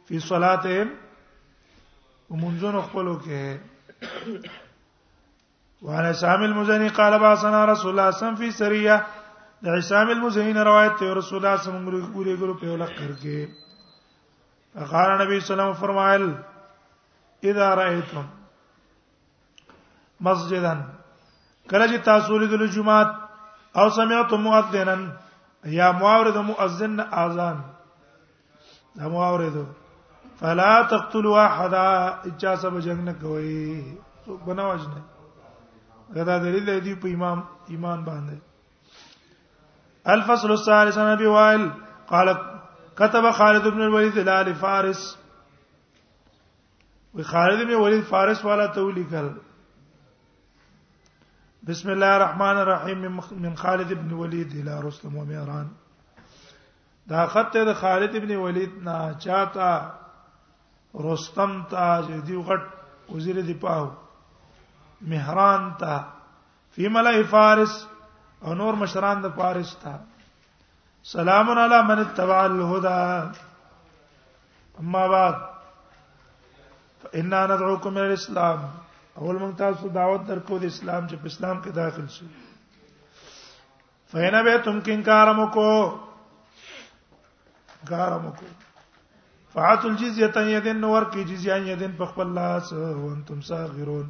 په 0.08 0.16
صلاتهم 0.30 0.88
ومنځونو 2.30 2.78
خپلو 2.88 3.14
کې 3.26 3.44
وعلى 5.86 6.12
سام 6.24 6.40
المزني 6.48 6.88
قال 6.98 7.12
باسنا 7.22 7.60
رسول 7.72 7.90
الله 7.90 8.08
صلى 8.20 8.36
في 8.42 8.48
سريه 8.58 8.96
د 9.66 9.68
عصام 9.76 10.08
المزني 10.14 10.52
روایت 10.68 10.94
ته 10.98 11.14
رسول 11.20 11.36
الله 11.38 11.38
صلى 11.38 11.38
الله 11.42 11.54
عليه 11.54 11.64
وسلم 11.88 12.08
ګوري 12.18 12.34
ګورو 12.42 12.54
په 12.64 12.68
لخر 12.82 13.10
کې 13.22 13.40
قال 14.76 15.12
نبی 15.22 15.38
صلی 15.40 15.54
وسلم 15.54 15.72
فرمایل 15.80 16.22
اذا 17.50 17.74
رایتم 17.76 18.24
مسجدا 20.28 20.74
کله 21.70 21.86
چې 21.86 21.98
تاسو 22.04 22.38
لیدل 22.38 22.66
جمعه 22.66 23.16
او 23.82 23.88
سمعتم 23.98 24.40
مؤذنا 24.48 24.96
یا 25.76 25.90
معاورد 26.00 26.36
مؤذن 26.50 27.00
اذان 27.00 27.60
دا 28.96 29.08
معاورد 29.08 29.58
فلا 30.40 30.72
تقتلوا 30.90 31.42
احدا 31.46 31.86
اجازه 32.26 32.70
به 32.70 32.80
جنگ 32.88 33.00
نه 33.04 33.12
کوي 33.12 33.84
سو 34.26 34.36
بناوج 34.46 34.82
نه 36.14 36.24
دا 36.24 36.38
دلیل 36.44 36.80
دی 36.84 36.94
په 36.94 37.08
امام 37.14 37.42
ایمان 37.68 38.04
باندې 38.04 38.40
الفصل 40.16 40.50
الثالث 40.50 40.98
نبی 40.98 41.26
وائل 41.36 41.68
قال 42.12 42.28
كتب 42.98 43.30
خالد 43.30 43.68
بن 43.68 43.82
الوليد 43.82 44.18
الى 44.18 44.40
ال 44.40 44.54
فارس 44.54 45.16
وی 47.14 47.22
خالد 47.22 47.66
بن 47.66 47.74
ولید 47.74 48.04
فارس 48.04 48.44
والا 48.44 48.66
ته 48.66 48.92
لیکل 48.92 49.28
بسم 51.68 51.90
الله 51.90 52.06
الرحمن 52.16 52.56
الرحیم 52.62 53.08
من 53.40 53.54
خالد 53.54 53.92
بن 53.94 54.12
ولید 54.12 54.50
الى 54.56 54.80
رستم 54.86 55.16
و 55.16 55.24
مهران 55.24 55.70
دا 57.08 57.26
خط 57.26 57.52
ته 57.52 57.74
خالد 57.74 58.16
ابن 58.16 58.36
ولید 58.36 58.82
نه 58.88 59.14
چاته 59.14 59.80
رستم 61.06 61.62
ته 61.70 62.20
دی 62.20 62.44
غټ 62.44 63.12
وزیر 63.14 63.40
دی 63.42 63.54
پاو 63.54 63.90
مهران 65.00 65.74
ته 65.80 66.04
فی 66.70 66.88
ملای 66.88 67.22
فارس 67.22 67.86
او 68.40 68.54
نور 68.54 68.74
مشران 68.74 69.20
د 69.20 69.28
فارس 69.34 69.74
ته 69.84 70.00
سلام 71.08 71.50
علی 71.58 71.76
من 71.88 71.98
اتبع 72.00 72.36
الهدى 72.38 74.80
اما 74.80 75.04
بعد 75.12 75.34
فإنا 77.04 77.38
ندعوكم 77.44 77.90
الى 77.98 78.06
الاسلام 78.06 78.58
اول 79.18 79.36
موږ 79.42 79.52
تاسو 79.60 79.84
دعوت 79.94 80.20
درکو 80.30 80.54
د 80.64 80.66
اسلام 80.72 81.02
چې 81.08 81.16
په 81.22 81.28
اسلام 81.32 81.56
کې 81.66 81.70
داخل 81.78 82.06
شئ 82.16 82.26
فینا 84.12 84.40
به 84.48 84.56
تم 84.66 84.76
کې 84.80 84.90
انکار 84.98 85.26
مکو 85.38 85.70
انکار 87.78 88.10
مکو 88.26 88.46
فعت 89.56 89.80
الجزيه 89.92 90.36
يدن 90.56 90.84
ور 90.84 91.04
کې 91.10 91.20
جزيه 91.32 91.56
يدن 91.72 91.92
په 92.02 92.06
خپل 92.12 92.28
لاس 92.40 92.66
او 92.82 93.02
انتم 93.12 93.38
صاغرون 93.48 94.06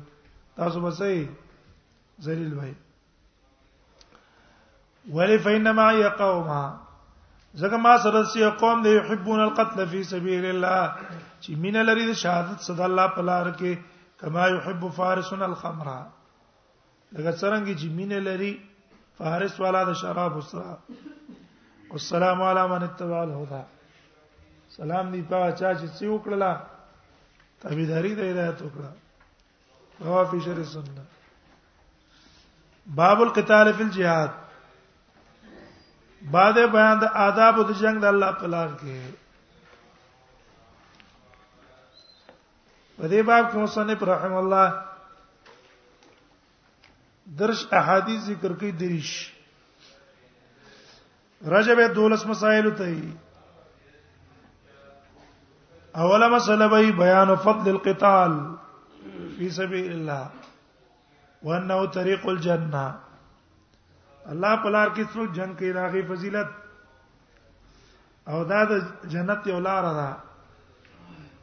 تاسو 0.58 0.76
به 0.80 0.90
سي 0.98 1.18
ذلیل 2.30 2.52
وای 2.58 2.74
ولی 5.14 5.36
فینما 5.48 5.86
یقوما 6.00 6.62
زګه 7.60 7.78
ما 7.84 7.94
سره 8.04 8.20
سي 8.32 8.40
قوم 8.62 8.78
دی 8.84 8.92
يحبون 9.00 9.40
القتل 9.46 9.78
في 9.94 10.00
سبيل 10.12 10.44
الله 10.52 10.84
چې 11.42 11.50
مين 11.64 11.76
لري 11.88 12.04
د 12.10 12.18
شهادت 12.22 12.60
صد 12.68 12.80
الله 12.88 13.06
په 13.16 13.22
لار 13.30 13.46
کې 13.58 13.72
کما 14.20 14.44
يحب 14.56 14.80
فارسن 15.00 15.42
الخمر 15.48 15.88
لکه 17.16 17.32
څنګه 17.42 17.72
چې 17.80 17.86
مين 17.98 18.12
لري 18.28 18.52
فارس 19.22 19.54
والا 19.66 19.82
د 19.90 20.00
شراب 20.04 20.34
سره 20.48 20.76
والسلام 21.90 22.42
علی 22.48 22.64
من 22.76 22.82
اتبع 22.88 23.18
الهدى 23.26 23.62
سلام 24.78 25.10
دی 25.14 25.22
په 25.30 25.38
چا 25.60 25.74
چې 25.80 25.86
سی 26.00 26.06
وکړه 26.14 26.52
تابعداري 27.62 28.14
د 28.18 28.32
هدایت 28.32 28.58
وکړه 28.66 28.90
نوافی 30.04 30.40
شر 30.50 30.64
سنت 30.72 31.16
باب 33.00 33.20
القتال 33.26 33.70
فی 33.78 33.82
الجهاد 33.84 34.30
بعد 36.22 36.52
بیان 36.72 36.98
د 37.00 37.04
آداب 37.28 37.56
د 37.68 37.72
جنگ 37.80 37.98
د 38.00 38.04
الله 38.04 38.32
په 38.42 38.46
لار 38.54 38.68
کې 38.80 38.98
په 42.96 43.06
دې 43.10 43.22
باب 43.28 43.50
کې 43.52 43.56
مصنف 43.58 44.02
رحم 44.10 44.34
الله 44.34 44.72
درش 47.42 47.64
احادیث 47.80 48.20
ذکر 48.30 48.52
کوي 48.60 48.70
دریش 48.82 49.14
رجب 51.54 51.82
دولس 51.94 52.26
مسائل 52.26 52.70
ته 52.70 52.94
اوله 56.04 56.28
مسله 56.36 56.66
به 56.74 56.92
بیان 57.02 57.34
فضل 57.42 57.70
القتال 57.74 58.32
فی 59.36 59.48
سبیل 59.58 59.92
الله 59.92 60.26
وانه 61.50 61.84
طریق 61.98 62.26
الجنه 62.32 62.86
الله 64.32 64.54
په 64.62 64.68
لار 64.74 64.88
کې 64.96 65.04
څو 65.12 65.22
جن 65.36 65.50
کې 65.58 65.66
راغي 65.78 66.02
فضیلت 66.10 66.48
او 68.30 68.38
دا 68.50 68.60
د 68.70 68.72
جنت 69.12 69.40
یو 69.50 69.58
لار 69.66 69.84
ده 69.98 70.08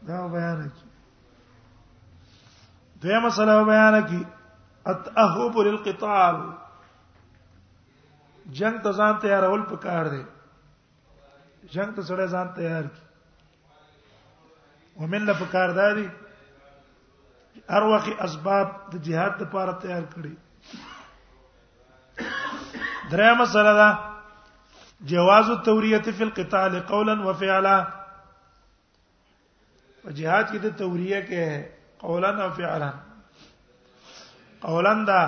دا 0.09 0.17
بیان 0.33 0.59
کی 0.75 0.85
دویا 3.01 3.19
مسله 3.25 3.55
بیان 3.71 3.95
کی 4.09 4.21
اتاهب 4.91 5.53
للقتال 5.67 6.35
جنگ 8.59 8.75
ته 8.83 8.89
ځان 8.99 9.13
تیارول 9.23 9.63
پکار 9.71 10.05
دی 10.15 10.23
جنگ 11.73 11.89
ته 11.95 12.01
سره 12.09 12.25
ځان 12.37 12.47
تیار 12.59 12.83
کی 12.95 13.01
ومن 15.03 15.21
له 15.31 15.35
پکار 15.45 15.69
دادی 15.79 16.07
هر 17.69 17.83
وخت 17.93 18.07
اسباب 18.27 18.67
د 18.91 18.93
جهاد 19.09 19.33
لپاره 19.43 19.71
تیار 19.85 20.03
کړی 20.13 20.33
درې 23.11 23.29
مسله 23.39 23.73
ده 23.79 23.89
جواز 25.11 25.49
التوریه 25.49 25.99
فی 26.17 26.23
القتال 26.27 26.79
قولا 26.93 27.13
و 27.29 27.33
فعلا 27.43 27.75
په 30.05 30.11
jihad 30.19 30.45
کې 30.49 30.57
د 30.65 30.77
توریه 30.83 31.19
کې 31.29 32.05
قولا 32.05 32.29
او 32.45 32.49
فعلا 32.61 32.91
قولا 34.65 34.93
دا 35.11 35.21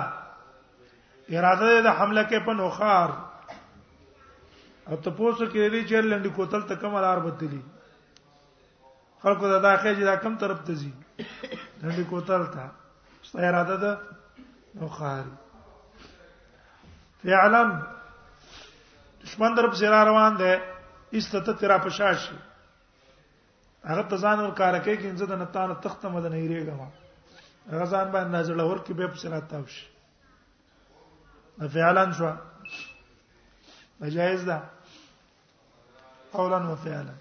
اراده 1.30 1.82
ده 1.82 1.90
حمله 1.98 2.22
کې 2.22 2.38
په 2.50 2.58
نوخار 2.60 3.10
او 4.88 4.96
ته 4.96 5.10
پوسو 5.10 5.46
کې 5.46 5.58
لري 5.58 5.82
چې 5.88 5.94
لند 6.12 6.26
کوتل 6.36 6.62
ته 6.70 6.74
کوم 6.84 6.98
لار 7.06 7.18
بدلی 7.26 7.60
خلکو 9.22 9.48
دا 9.50 9.58
داخې 9.60 9.94
چې 9.94 10.02
دا 10.02 10.14
کم 10.22 10.38
طرف 10.44 10.58
ته 10.66 10.74
ځي 10.74 10.92
لند 11.82 12.08
کوتل 12.14 12.46
ته 12.54 12.70
ستاسو 13.22 13.38
اراده 13.50 13.76
ده 13.76 13.98
نوخاري 14.80 15.30
فعلا 17.24 17.62
دشمن 19.22 19.54
در 19.54 19.66
په 19.70 19.76
سر 19.80 19.92
روان 20.06 20.34
دی 20.40 20.54
استته 21.18 21.52
تیرا 21.60 21.78
پشاش 21.84 22.22
هغه 23.90 24.02
تزان 24.10 24.38
ور 24.44 24.52
کار 24.58 24.74
کوي 24.84 24.96
کینځ 25.02 25.20
د 25.22 25.32
نتان 25.42 25.70
تخته 25.82 26.08
مد 26.14 26.24
نه 26.32 26.38
یریګما 26.46 26.88
غزان 27.80 28.08
باندې 28.14 28.30
نازل 28.36 28.60
اور 28.60 28.78
کې 28.84 28.92
به 28.98 29.06
په 29.12 29.16
سر 29.22 29.32
تاوش 29.50 29.74
فعلا 31.72 32.04
شو 32.16 32.30
نجایز 34.00 34.42
ده 34.48 34.56
قولا 36.32 36.58
وفعلا 36.70 37.14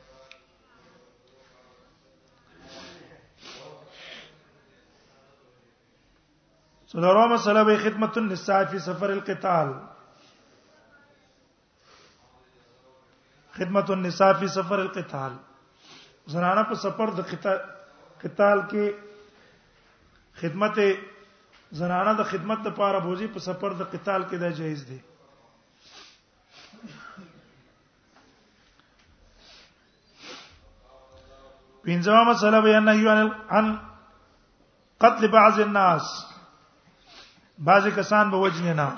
سلورم 6.91 7.32
مسله 7.34 7.63
به 7.67 7.77
خدمت 7.77 8.17
النساء 8.17 8.65
فی 8.72 8.79
سفر 8.79 9.12
القتال 9.13 9.72
خدمت 13.58 13.89
النساء 13.91 14.32
فی 14.39 14.48
سفر 14.53 14.79
القتال 14.84 15.36
زنانه 16.36 16.63
په 16.70 16.75
سفر 16.84 17.12
د 17.17 17.27
قتال 18.24 18.60
کې 18.70 18.86
خدمت 20.44 20.79
زنانه 21.82 22.13
د 22.22 22.29
خدمت 22.32 22.60
لپاره 22.72 23.00
بوزي 23.10 23.27
په 23.36 23.39
سفر 23.50 23.75
د 23.82 23.91
قتال 23.98 24.22
کې 24.29 24.38
دا 24.44 24.51
جایز 24.62 24.86
دی 24.91 24.98
پنځمه 31.86 32.24
مسله 32.32 32.62
بیان 32.70 32.86
نه 32.91 32.96
یو 33.01 33.29
عن 33.60 33.70
قتل 35.08 35.27
بعض 35.38 35.60
الناس 35.67 36.17
بعضی 37.60 37.92
کسان 37.92 38.32
به 38.32 38.38
وجنه 38.38 38.74
نه 38.74 38.94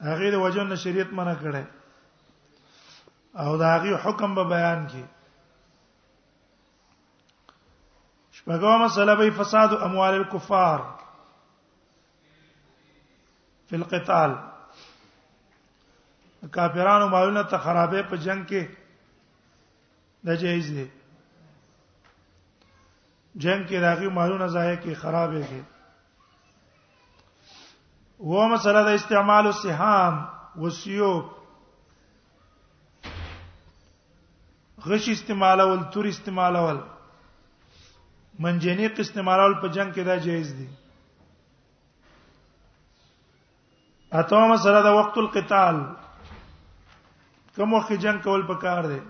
هغه 0.00 0.30
د 0.30 0.34
وجن 0.34 0.66
نه 0.66 0.74
شریعت 0.76 1.12
منع 1.12 1.34
کړي 1.34 1.64
او 3.36 3.56
دا 3.56 3.74
هغه 3.78 3.96
حکم 4.04 4.34
به 4.34 4.44
بیان 4.44 4.86
کړي 4.88 5.04
شپږم 8.36 8.78
مسله 8.82 9.14
به 9.14 9.30
فساد 9.30 9.72
اموال 9.74 10.14
الكفار 10.14 10.80
فی 13.66 13.76
القتال 13.76 14.32
کافرانو 16.52 17.06
مالونه 17.08 17.42
ته 17.42 17.58
خرابې 17.58 18.02
په 18.10 18.16
جنگ 18.16 18.46
کې 18.46 18.62
د 20.26 20.36
جایز 20.42 20.66
دي 20.70 20.86
جنگ 23.36 23.66
کې 23.68 23.74
راغي 23.86 24.08
مالونه 24.08 24.46
ضایع 24.46 24.76
کې 24.82 24.92
خرابې 25.02 25.42
کې 25.48 25.62
و 28.20 28.48
مسله 28.48 28.80
د 28.86 28.96
استعمال 28.98 29.46
السهام 29.50 30.14
وسیو 30.64 31.12
غش 34.86 35.08
استعمالول 35.12 35.80
تور 35.94 36.04
استعمالول 36.10 36.80
منجنیق 38.44 39.00
استعمالول 39.06 39.54
په 39.62 39.68
جنگ 39.78 39.92
کې 39.92 40.02
دا 40.10 40.16
جایز 40.28 40.52
دي 40.58 40.66
اته 44.22 44.46
مسله 44.54 44.82
د 44.90 44.94
وقت 45.02 45.18
القتال 45.26 45.80
کوم 47.56 47.74
وخت 47.80 47.92
جنگ 48.06 48.18
کول 48.30 48.42
پکار 48.54 48.84
دی 48.94 49.00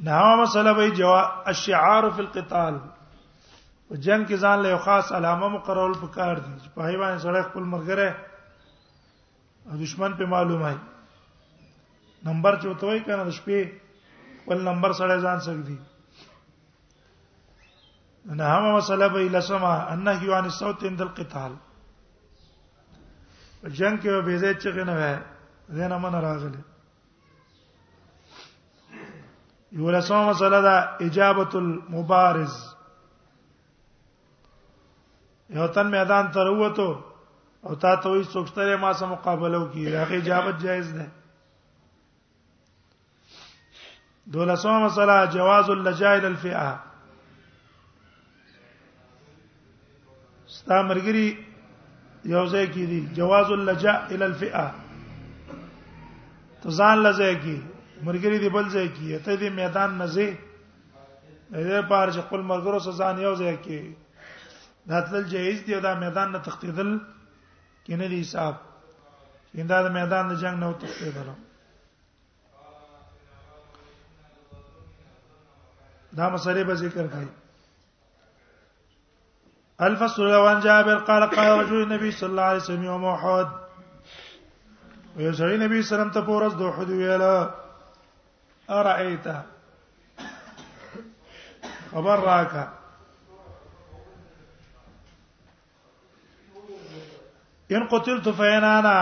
نهامه 0.00 0.40
مسله 0.48 0.72
به 0.74 0.90
جوا 1.06 1.20
الشعار 1.46 2.10
فی 2.16 2.22
القتال 2.30 2.78
په 3.92 3.96
جنگ 3.98 4.24
کې 4.28 4.36
ځان 4.42 4.58
له 4.64 4.68
یو 4.68 4.78
خاص 4.88 5.06
علامه 5.16 5.46
مقررول 5.54 5.94
پکار 6.02 6.34
دي 6.44 6.54
چې 6.62 6.68
په 6.76 6.80
حیوان 6.88 7.14
سره 7.24 7.42
خپل 7.48 7.62
مرګره 7.72 8.08
او 9.68 9.74
دشمن 9.80 10.10
په 10.20 10.24
معلومه 10.34 10.68
هي 10.68 10.78
نمبر 12.28 12.52
چې 12.62 12.66
وتوي 12.68 13.00
کنه 13.08 13.22
د 13.26 13.30
شپې 13.40 13.60
خپل 14.44 14.58
نمبر 14.70 14.90
سره 15.02 15.20
ځان 15.26 15.38
سګدي 15.48 15.78
نه 18.40 18.44
هم 18.54 18.64
مسله 18.78 19.06
به 19.18 19.28
لسما 19.38 19.74
انه 19.92 20.18
یو 20.24 20.32
ان 20.40 20.46
صوت 20.62 20.78
عند 20.94 21.00
القتال 21.08 21.52
جنگ 23.66 23.98
کې 23.98 24.24
به 24.24 24.36
زه 24.42 24.54
چې 24.54 24.68
کنه 24.80 24.94
وای 25.02 25.16
زه 25.78 25.86
نه 25.88 25.96
من 26.08 26.12
راغله 26.30 26.62
یو 29.80 29.86
لسما 30.00 30.20
مسله 30.34 30.58
دا 30.72 30.76
اجابه 31.00 31.52
المبارز 31.66 32.56
یو 35.52 35.66
تن 35.68 35.86
میدان 35.86 36.30
ته 36.32 36.40
وروته 36.50 36.88
او 37.66 37.74
تا 37.74 37.96
ته 37.96 38.08
وي 38.10 38.24
څوکستره 38.24 38.76
ما 38.76 38.92
سره 38.92 39.08
مقابله 39.08 39.58
وکي 39.58 39.88
هغه 39.96 40.14
اجابت 40.16 40.62
جایز 40.62 40.92
ده 40.92 41.06
دولسوم 44.26 44.84
مسله 44.84 45.26
جواز 45.34 45.70
اللجاء 45.70 46.16
الى 46.18 46.26
الفئه 46.26 46.78
ستا 50.46 50.82
مرګري 50.82 51.28
یو 52.24 52.46
ځای 52.46 52.66
کې 52.74 52.84
دي 52.90 53.08
جواز 53.16 53.50
اللجاء 53.50 53.98
الى 54.10 54.24
الفئه 54.24 54.70
ته 56.62 56.68
ځان 56.70 56.98
لځای 57.02 57.36
کې 57.42 57.56
مرګري 58.06 58.38
دی 58.38 58.48
بل 58.48 58.68
ځای 58.68 58.88
کې 58.88 59.18
ته 59.24 59.36
دې 59.36 59.48
میدان 59.50 59.98
نزي 59.98 60.34
دې 61.52 61.88
پار 61.88 62.08
چې 62.14 62.20
خپل 62.26 62.40
مرګرو 62.40 62.78
سزا 62.78 63.12
نه 63.12 63.22
یو 63.22 63.34
ځای 63.34 63.56
کې 63.64 63.94
داتل 64.88 65.22
جهیز 65.22 65.64
دی 65.64 65.80
دا 65.80 65.94
میدان 65.94 66.30
نه 66.32 66.38
تختیدل 66.38 66.98
کینه 67.86 68.08
دی 68.08 68.20
حساب 68.20 68.54
ایندا 69.54 69.82
دا 69.82 69.88
میدان 69.88 70.26
نه 70.28 70.36
جنگ 70.42 70.58
نه 70.58 70.72
تختیدل 70.72 71.28
دا 76.16 76.30
مسلې 76.36 76.64
به 76.68 76.74
ذکر 76.74 77.06
کړي 77.08 77.28
الفصل 79.80 80.22
وان 80.34 80.60
جابر 80.60 80.94
قال 80.96 81.26
قال 81.26 81.60
رجل 81.64 81.82
النبي 81.82 82.10
صلى 82.10 82.28
الله 82.28 82.42
عليه 82.42 82.58
وسلم 82.62 82.84
يوم 82.84 83.04
احد 83.04 83.48
ويو 85.16 85.32
سړي 85.32 85.60
نبی 85.64 85.82
سلام 85.82 86.10
ته 86.10 86.20
پورز 86.20 86.54
دوه 86.54 86.76
حد 86.76 86.90
ویلا 86.90 87.54
ارايت 88.70 89.26
خبر 91.90 92.16
راکا 92.24 92.81
ان 97.76 97.86
قتلت 97.90 98.28
فینانا 98.38 98.98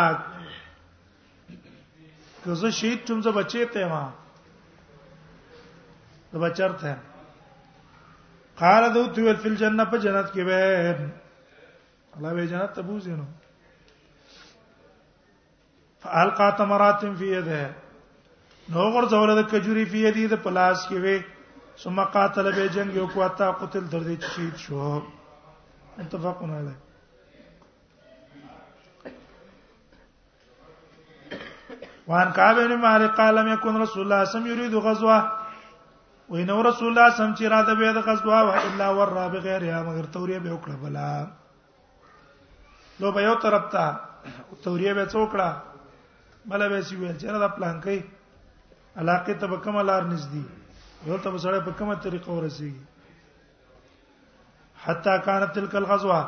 که 2.44 2.54
زه 2.60 2.70
شهید 2.78 3.04
چوم 3.06 3.20
زه 3.24 3.30
بچی 3.38 3.64
ته 3.74 3.84
ما 3.92 4.04
د 6.32 6.36
بچر 6.44 6.72
ته 6.80 6.92
قال 8.60 8.84
دو 8.94 9.02
تو 9.14 9.34
فی 9.42 9.48
الجنه 9.48 9.84
په 9.90 9.96
جنت 10.02 10.28
کې 10.34 10.42
به 10.48 10.58
الله 12.16 12.32
به 12.34 12.44
جنت 12.48 12.72
ته 12.74 12.82
بوزینو 12.82 13.24
فالقى 16.02 16.48
تمرات 16.58 17.02
فی 17.18 17.26
یده 17.38 17.74
نو 18.74 18.84
ور 18.96 19.04
زول 19.14 19.34
د 19.42 19.48
کجوری 19.54 19.84
فی 19.84 20.00
یده 20.08 20.26
د 20.36 20.42
پلاس 20.44 20.84
کې 20.88 20.96
وی 21.04 21.22
ثم 21.82 22.04
قاتل 22.04 22.52
به 22.56 22.68
جنگ 22.78 22.94
یو 22.94 23.06
کوه 23.06 23.28
تا 23.28 23.50
قتل 23.64 23.80
در 23.92 24.00
دې 24.00 24.24
شهید 24.36 24.56
شو 24.56 25.02
اتفقنا 25.98 26.58
علیه 26.58 26.78
وان 32.10 32.28
كعب 32.36 32.56
بن 32.56 32.72
مالك 32.86 33.14
قال 33.16 33.34
لم 33.38 33.48
يكن 33.54 33.72
رسول 33.84 34.02
الله 34.04 34.20
سم 34.34 34.44
يريد 34.46 34.74
غزوه 34.74 35.18
وين 36.32 36.50
رسول 36.68 36.88
الله 36.92 37.08
سم 37.18 37.30
چې 37.38 37.44
را 37.54 37.60
ده 37.68 37.74
به 37.78 37.88
د 37.98 38.02
غزوه 38.06 38.38
وا 38.48 38.54
الا 38.66 38.88
ور 38.98 39.10
بغیر 39.34 39.62
یا 39.70 39.78
مگر 39.88 40.06
توريه 40.16 40.38
به 40.42 40.50
وکړه 40.54 40.76
بلا 40.82 41.10
نو 43.00 43.12
به 43.14 43.20
یو 43.22 43.34
طرف 43.44 43.64
ته 43.72 43.86
توريه 44.64 44.92
به 44.94 45.04
څوکړه 45.12 45.48
بل 46.50 46.68
به 46.68 46.80
سی 46.82 46.96
ویل 46.96 47.16
چې 47.16 47.26
را 47.30 47.48
پلان 47.48 47.80
کوي 47.80 48.02
علاقه 48.96 49.34
ته 49.42 49.46
کوم 49.64 49.78
لار 49.80 50.02
نږدې 50.10 50.44
یو 51.06 51.16
ته 51.22 51.38
سره 51.46 51.60
په 51.70 51.78
کومه 51.78 51.94
طریقه 51.94 52.30
ورسیږي 52.30 52.82
حتا 54.84 55.18
کانت 55.30 55.54
تلک 55.54 55.72
الغزوه 55.76 56.20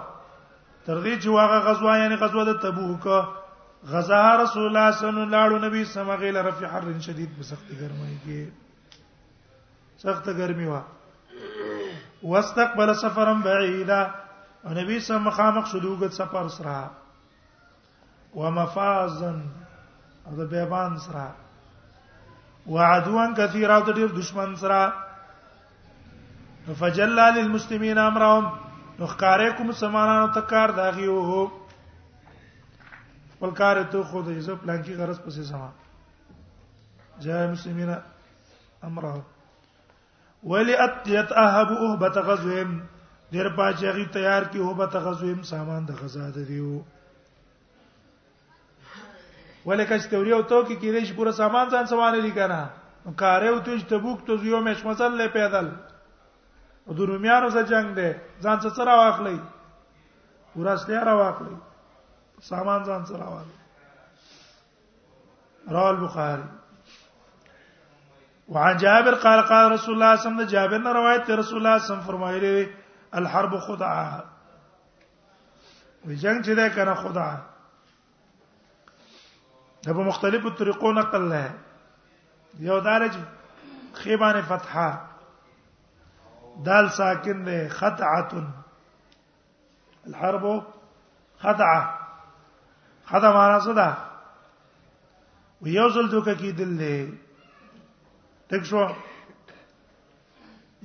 تر 0.87 0.99
دې 1.03 1.15
چې 1.23 1.27
واغه 1.27 1.59
غزوه 1.67 1.93
یعنی 1.99 2.17
غزوه 2.23 2.45
د 2.53 2.59
تبوک 2.67 3.05
غزا 3.91 4.35
رسول 4.43 4.63
الله 4.67 4.93
صلی 4.97 5.21
الله 5.21 5.37
علیه 5.37 5.57
و 5.57 5.59
نبی 5.65 5.85
سمغه 5.85 6.31
ل 6.31 6.37
رفع 6.37 6.67
حر 6.67 7.01
شدید 7.01 7.37
په 7.37 7.43
سخت 7.43 7.69
ګرمۍ 7.71 8.15
کې 8.25 8.49
سخت 10.03 10.29
ګرمي 10.29 10.67
وا 10.67 10.83
واستقبل 12.23 12.95
سفرا 12.95 13.33
بعيدا 13.45 14.11
او 14.65 14.71
نبی 14.75 15.01
سم 15.01 15.23
مخامخ 15.25 15.67
شدوګت 15.71 16.13
سفر 16.15 16.49
سره 16.49 16.91
ومفازا 18.35 19.35
او 20.27 20.33
د 20.37 20.49
بیبان 20.51 20.99
سره 20.99 21.27
وعدوان 22.67 23.35
كثيرا 23.35 23.75
او 23.77 23.83
د 23.83 23.93
ډیر 23.95 24.07
دشمن 24.21 24.57
سره 24.57 24.93
فجلل 26.79 27.35
للمسلمين 27.35 27.99
امرهم 27.99 28.45
نو 28.99 29.07
خکارې 29.07 29.53
کوم 29.57 29.73
سمانانو 29.73 30.33
تکار 30.41 30.69
داغي 30.71 31.09
وو 31.09 31.51
خپل 33.43 33.51
کار 33.59 33.79
ته 33.93 34.01
خو 34.11 34.19
د 34.23 34.29
یزو 34.39 34.55
پلان 34.57 34.81
کې 34.87 34.95
غرض 35.03 35.19
پسې 35.21 35.43
سما 35.47 35.69
جاء 37.23 37.47
مسلمین 37.55 37.91
امره 38.89 39.15
ولی 40.53 40.75
اتيتاهب 40.85 41.71
اوهبت 41.77 42.17
غزوهم 42.29 42.71
ډیر 43.37 43.49
پاچغي 43.57 44.05
تیار 44.17 44.43
کی 44.53 44.59
اوهبت 44.59 44.95
غزوهم 45.07 45.41
سامان 45.51 45.87
د 45.89 45.91
غزا 46.03 46.27
د 46.37 46.39
دیو 46.51 46.77
ولکه 49.67 49.97
چې 49.99 50.07
تیوري 50.15 50.33
او 50.33 50.43
تو 50.43 50.63
کې 50.63 50.77
کې 50.81 50.91
ریش 50.99 51.13
پورا 51.19 51.33
سامان 51.41 51.67
ځان 51.75 51.85
سوانه 51.95 52.21
لیکنه 52.29 52.61
نو 53.05 53.11
کارې 53.17 53.49
او 53.55 53.59
تج 53.71 53.83
تبوک 53.95 54.23
تو 54.31 54.37
زیو 54.45 54.61
مش 54.69 54.85
مسل 54.93 55.19
له 55.25 55.29
پیدل 55.41 55.73
او 56.87 56.93
د 57.03 57.11
روميانو 57.13 57.51
سره 57.59 57.63
جنگ 57.75 57.93
دی 58.01 58.09
ځان 58.41 58.57
څه 58.63 58.71
سره 58.81 58.93
واخلې 59.03 60.57
ورسته 60.57 61.05
را 61.07 61.15
واخلې 61.23 61.55
سامان 62.49 62.81
ځان 62.85 63.03
سره 63.09 63.27
واله 63.27 65.75
رواه 65.75 65.91
البخاري 65.91 66.45
وعن 68.57 68.77
جابر 68.85 69.15
قال 69.25 69.43
قال 69.51 69.67
رسول 69.73 69.95
الله 69.95 70.09
صلى 70.09 70.09
الله 70.09 70.09
عليه 70.11 70.25
وسلم 70.25 70.49
جابر 70.55 70.79
نے 70.87 70.91
روایت 70.99 71.23
ہے 71.33 71.37
رسول 71.43 71.59
الله 71.61 71.77
صلی 71.77 71.77
الله 71.77 71.77
علیه 71.77 71.85
وسلم 71.85 72.09
فرمایلی 72.09 72.51
الحرب 73.21 73.53
خدعه 73.69 74.09
وی 76.05 76.17
جنگ 76.25 76.39
چې 76.43 76.55
ده 76.63 76.67
کنه 76.79 76.95
خدعه 77.05 77.39
دا 79.85 79.91
په 79.93 80.03
مختلفو 80.11 80.51
طریقو 80.65 80.91
نقل 80.99 81.23
لري 81.29 81.49
یو 82.73 82.79
دارج 82.91 83.15
خیبان 84.03 84.37
فتحه 84.53 84.91
دال 86.71 86.89
ساکن 87.01 87.39
ده 87.49 87.59
خدعه 87.81 88.33
الحرب 90.07 90.67
خدعه 91.49 91.83
حدا 93.13 93.33
معنا 93.33 93.61
څه 93.65 93.73
ده 93.79 93.89
و 95.63 95.65
یو 95.79 95.89
ځل 95.97 96.07
دوکه 96.11 96.35
کې 96.41 96.51
دل 96.61 96.71
دې 96.81 96.97
تک 98.53 98.63
شو 98.71 98.83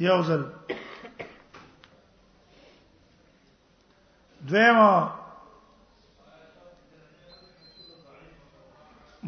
یو 0.07 0.19
ځل 0.29 0.41
دویمه 4.49 4.89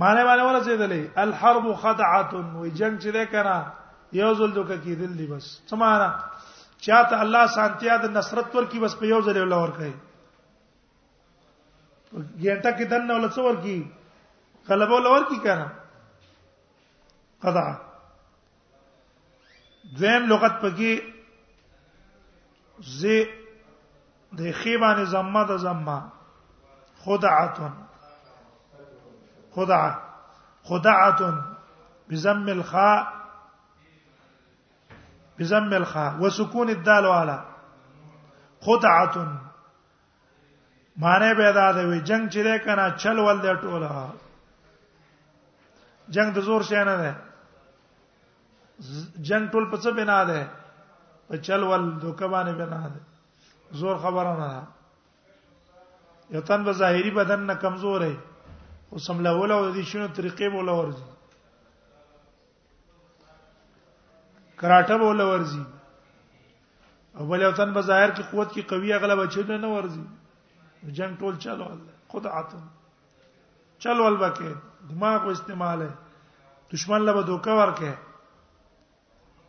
معنی 0.02 0.22
باندې 0.24 0.44
ولا 0.46 0.62
څه 0.68 0.74
دلې 0.84 1.02
الحرب 1.26 1.66
خدعه 1.86 2.22
و 2.62 2.68
جنگ 2.80 2.96
چې 3.04 3.10
ده 3.16 3.26
کنه 3.32 3.58
یو 4.20 4.32
ځل 4.40 4.52
دوکه 4.58 4.78
کې 4.84 4.94
دل 5.02 5.14
دې 5.20 5.28
بس 5.32 5.46
سمانا 5.72 6.10
چاته 6.86 7.16
الله 7.24 7.44
سانتیا 7.56 7.94
د 8.06 8.08
نصرت 8.20 8.48
ور 8.56 8.66
کی 8.76 8.80
بس 8.86 8.94
په 9.00 9.06
یو 9.14 9.20
ځل 9.30 9.36
ولور 9.42 9.70
کوي 9.80 9.94
ګینټه 12.42 12.72
کې 12.78 12.86
دنه 12.92 13.14
ول 13.16 13.26
څور 13.36 13.54
کی 13.64 13.76
غلبه 14.70 14.96
ول 14.96 15.06
ور 15.12 15.24
کی 15.30 15.38
کنه 15.46 15.68
قضا 17.44 17.66
دویم 19.98 20.24
لغت 20.30 20.54
پکې 20.62 20.94
ز 22.98 23.00
د 24.40 24.42
خیبانه 24.62 25.04
زمه 25.14 25.42
د 25.50 25.52
زمه 25.66 25.98
خدعه 27.06 27.60
خدعه 29.56 29.92
خدعه 30.70 31.22
بزم 32.10 32.48
الخاء 32.58 33.02
بزم 35.40 35.72
الخاء 35.82 36.12
وسكون 36.22 36.68
الدال 36.70 37.06
على 37.06 37.38
خدعه 38.62 39.16
معنی 41.04 41.34
پیدا 41.38 41.66
دی 41.72 42.00
جنگ 42.08 42.30
چې 42.34 42.44
ده 42.46 42.58
کنه 42.66 42.88
چل 43.02 43.20
ول 43.26 43.38
دی 43.44 43.52
ټوله 43.62 44.10
جنگ 46.18 46.34
د 46.38 46.48
زور 46.48 46.62
شي 46.70 46.82
نه 46.90 46.96
ده 46.98 47.16
جنگ 49.30 49.50
ټول 49.52 49.72
په 49.76 49.82
څه 49.84 49.92
بنا 50.02 50.18
ده 50.24 50.50
په 51.30 51.38
چل 51.50 51.64
ول 51.72 51.88
دوکه 52.04 52.28
باندې 52.28 52.52
بنا 52.52 52.90
ده 52.94 53.00
زور 53.84 53.98
خبره 54.08 54.36
نه 54.40 54.48
ده 54.58 54.68
یو 56.38 56.42
تن 56.52 56.64
به 56.70 56.78
ظاهري 56.84 57.12
بدن 57.22 57.40
نه 57.54 57.58
کمزور 57.66 58.02
دی 58.08 58.14
او 58.90 59.00
سملول 59.08 59.52
او 59.62 59.64
د 59.80 59.82
شنو 59.88 60.08
طریقې 60.08 60.52
بوله 60.60 60.72
ورزي 60.72 61.04
کراټه 64.62 64.98
بوله 65.04 65.26
ورزي 65.34 65.64
او 67.20 67.28
بل 67.34 67.42
یو 67.52 67.58
تن 67.60 67.74
به 67.74 67.82
ظاهر 67.82 68.16
کې 68.16 68.22
قوت 68.22 68.52
کې 68.52 68.62
قوي 68.74 68.94
اغلب 69.02 69.20
اچول 69.28 69.54
نه 69.60 69.68
ورزي 69.76 70.04
جنگ 70.88 71.16
ټول 71.20 71.38
چلو 71.44 71.66
قطعت 72.14 72.52
چلو 73.84 74.04
البکه 74.06 74.54
دماغ 74.90 75.26
و 75.26 75.30
استعماله 75.30 75.90
دشمن 76.74 77.02
له 77.06 77.22
دوکا 77.28 77.56
ورکه 77.62 77.94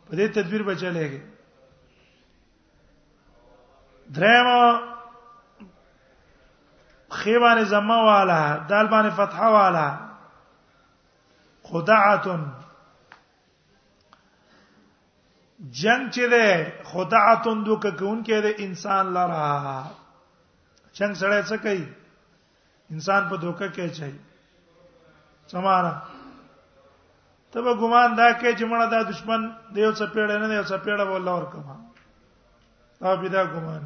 په 0.09 0.15
دې 0.15 0.27
تدبیر 0.37 0.63
به 0.69 0.75
چلےږي 0.75 1.21
درېما 4.13 4.81
خیبان 7.21 7.63
زما 7.73 8.01
والا 8.03 8.57
دال 8.67 8.87
باندې 8.87 9.09
فتحه 9.15 9.45
والا 9.51 9.87
خدعه 11.63 12.21
جنگ 15.71 16.09
چې 16.09 16.29
ده 16.29 16.73
خدعه 16.93 17.41
دوک 17.65 17.97
کون 17.97 18.23
کې 18.23 18.41
ده 18.45 18.55
انسان 18.67 19.13
لره 19.17 19.97
څنګه 20.97 21.15
سره 21.21 21.43
څه 21.49 21.57
کوي 21.65 21.83
انسان 22.93 23.21
په 23.29 23.35
دوکه 23.43 23.67
کې 23.75 23.87
چي 23.97 24.09
سماره 25.51 25.93
ته 27.51 27.61
به 27.65 27.71
ګمان 27.81 28.09
دا 28.19 28.27
کې 28.39 28.51
چې 28.57 28.65
مړه 28.71 28.87
دا 28.93 28.99
دشمن 29.11 29.41
دیو 29.75 29.91
څه 29.97 30.05
پیړ 30.13 30.27
نه 30.43 30.47
دیو 30.51 30.63
څه 30.69 30.75
پیړ 30.85 30.99
ولا 31.13 31.33
ور 31.35 31.45
کما 31.53 31.75
دا 33.01 33.11
به 33.21 33.29
دا 33.35 33.43
ګمان 33.53 33.83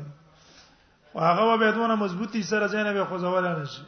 هغه 1.27 1.57
به 1.57 1.71
دونه 1.77 1.95
مضبوطی 2.03 2.41
سره 2.51 2.67
ځنه 2.73 2.93
به 2.93 3.05
خو 3.11 3.17
زول 3.17 3.45
نه 3.59 3.65
شي 3.75 3.83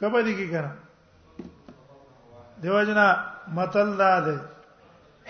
کبه 0.00 0.22
دي 0.26 0.34
کی 0.40 0.48
کنه 0.50 0.72
دیو 2.62 2.84
جنا 2.90 3.06
متل 3.58 3.88
دا 4.02 4.12
ده 4.26 4.36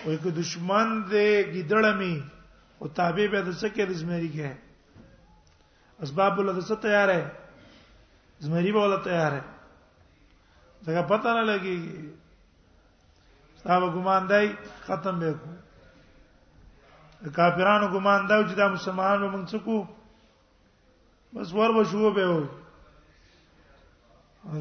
وای 0.05 0.17
کو 0.25 0.31
دشمن 0.31 1.05
دې 1.11 1.27
گیدړمی 1.55 2.17
او 2.79 2.89
تابع 2.89 3.27
به 3.33 3.41
د 3.43 3.49
څه 3.49 3.69
کې 3.75 3.83
رزمری 3.91 4.29
کې 4.35 4.64
اسباب 6.03 6.39
ولته 6.39 6.61
څه 6.61 6.75
تیار 6.83 7.09
ہے 7.09 7.25
زمری 8.45 8.73
به 8.73 8.81
ولته 8.81 9.05
تیار 9.05 9.33
ہے 9.39 9.43
ځکه 10.85 11.03
پته 11.11 11.35
نه 11.35 11.43
لګي 11.51 11.77
صاحب 13.63 13.83
ګمان 13.95 14.23
دی 14.29 14.49
ختم 14.87 15.19
به 15.21 15.33
کو 15.41 15.51
کافرانو 17.37 17.87
ګمان 17.95 18.21
دا 18.29 18.37
چې 18.49 18.55
دا 18.61 18.67
مسلمانانو 18.77 19.31
موږ 19.31 19.45
څه 19.51 19.59
کو 19.65 19.77
بس 21.35 21.53
ور 21.55 21.71
به 21.77 21.83
شو 21.91 22.11
به 22.19 22.27
و 22.35 22.43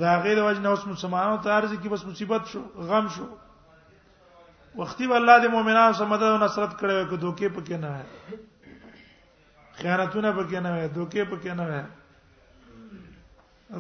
دا 0.02 0.12
غیر 0.26 0.44
وجه 0.44 0.60
نه 0.66 0.70
اوس 0.70 0.86
مسلمانانو 0.94 1.42
ته 1.44 1.50
ارزي 1.56 1.78
کې 1.78 1.90
بس 1.94 2.06
مصیبت 2.06 2.42
شو 2.52 2.62
غم 2.90 3.08
شو 3.18 3.28
وختي 4.78 5.06
الله 5.06 5.38
د 5.42 5.46
مؤمنانو 5.56 5.94
سره 5.98 6.06
مدد 6.14 6.24
او 6.32 6.38
نصرت 6.46 6.78
کړي 6.80 6.94
او 6.98 7.10
کو 7.10 7.16
دوکې 7.16 7.48
پکې 7.56 7.78
نه 7.84 8.06
خیانتونه 9.78 10.32
پکې 10.32 10.60
نه 10.64 10.72
وي 10.78 10.88
دوکې 10.96 11.24
پکې 11.30 11.54
نه 11.60 11.64
وي 11.72 11.82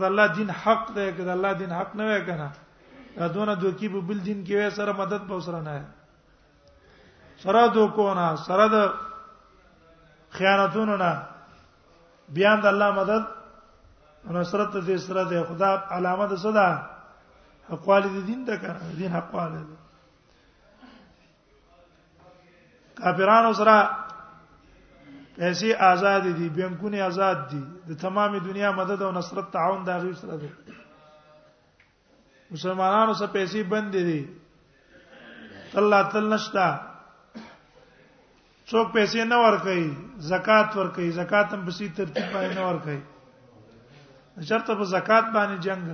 دا 0.01 0.07
الله 0.07 0.27
دین 0.27 0.49
حق 0.49 0.93
دی 0.95 1.13
که 1.17 1.23
دا 1.23 1.31
الله 1.31 1.53
دین 1.53 1.71
حق 1.71 1.95
نه 1.95 2.03
وي 2.09 2.25
کنه 2.25 2.49
دا 3.17 3.27
دونه 3.27 3.55
دوکې 3.55 3.87
په 3.93 4.01
بل 4.07 4.19
دین 4.19 4.43
کې 4.45 4.51
وي 4.57 4.69
سره 4.71 4.91
مدد 4.93 5.23
به 5.29 5.35
وسره 5.35 5.61
نه 5.61 5.85
سره 7.45 7.67
دوکو 7.73 8.13
نه 8.13 8.35
سره 8.45 8.67
د 8.75 8.77
خیانتونو 10.37 10.97
نه 10.97 11.13
بیان 12.29 12.59
د 12.61 12.65
الله 12.65 12.91
مدد 13.01 13.25
نصرت 14.33 14.71
دې 14.87 14.97
سره 14.97 15.23
د 15.29 15.33
خدا 15.49 15.71
علامه 15.97 16.27
ده 16.27 16.35
صدا 16.45 16.69
حقوال 17.69 18.01
دي 18.13 18.21
دین 18.21 18.43
ده 18.45 18.57
کنه 18.61 18.79
دین 18.97 19.11
حقوال 19.17 19.51
ده 19.53 19.63
کافرانو 22.99 23.53
سره 23.53 23.75
پیسې 25.35 25.73
آزاد 25.91 26.21
دي 26.37 26.49
بانکونه 26.55 27.01
آزاد 27.03 27.35
دي 27.51 27.61
د 27.87 27.91
تمامه 28.01 28.37
دنیا 28.45 28.71
مدد 28.79 29.01
او 29.01 29.11
نصرت 29.11 29.51
تعاون 29.53 29.83
دا 29.83 29.97
غیر 30.05 30.13
سره 30.21 30.35
دي 30.41 30.49
مسلمانانو 32.51 33.13
سره 33.21 33.31
پیسې 33.37 33.61
بند 33.71 33.95
دي 34.07 34.19
الله 35.81 36.09
تعالی 36.13 36.29
نشتا 36.35 36.67
څوک 38.69 38.87
پیسې 38.93 39.25
نه 39.33 39.37
ور 39.45 39.57
کوي 39.63 39.85
زکات 40.33 40.75
ور 40.81 40.89
کوي 40.97 41.11
زکات 41.19 41.47
هم 41.57 41.65
په 41.69 41.77
سي 41.77 41.87
ترتیب 42.01 42.27
باندې 42.33 42.55
نه 42.55 42.63
ور 42.67 42.79
کوي 42.87 42.99
شرط 44.49 44.67
په 44.73 44.83
زکات 44.95 45.25
باندې 45.33 45.57
جنگ 45.69 45.93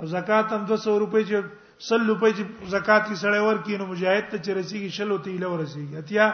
او 0.00 0.06
زکات 0.16 0.46
هم 0.56 0.62
200 0.72 0.98
روپۍ 1.04 1.22
چې 1.28 1.84
سل 1.90 2.06
روپۍ 2.10 2.30
چې 2.38 2.42
زکات 2.76 3.06
کی 3.08 3.14
سړی 3.14 3.40
ور 3.48 3.62
کینو 3.68 3.86
مجاهد 3.92 4.30
ته 4.30 4.36
چې 4.38 4.50
رسیږي 4.60 4.90
شلو 4.98 5.18
ته 5.26 5.30
ایله 5.30 5.52
ورسیږي 5.56 5.96
اتیا 6.02 6.26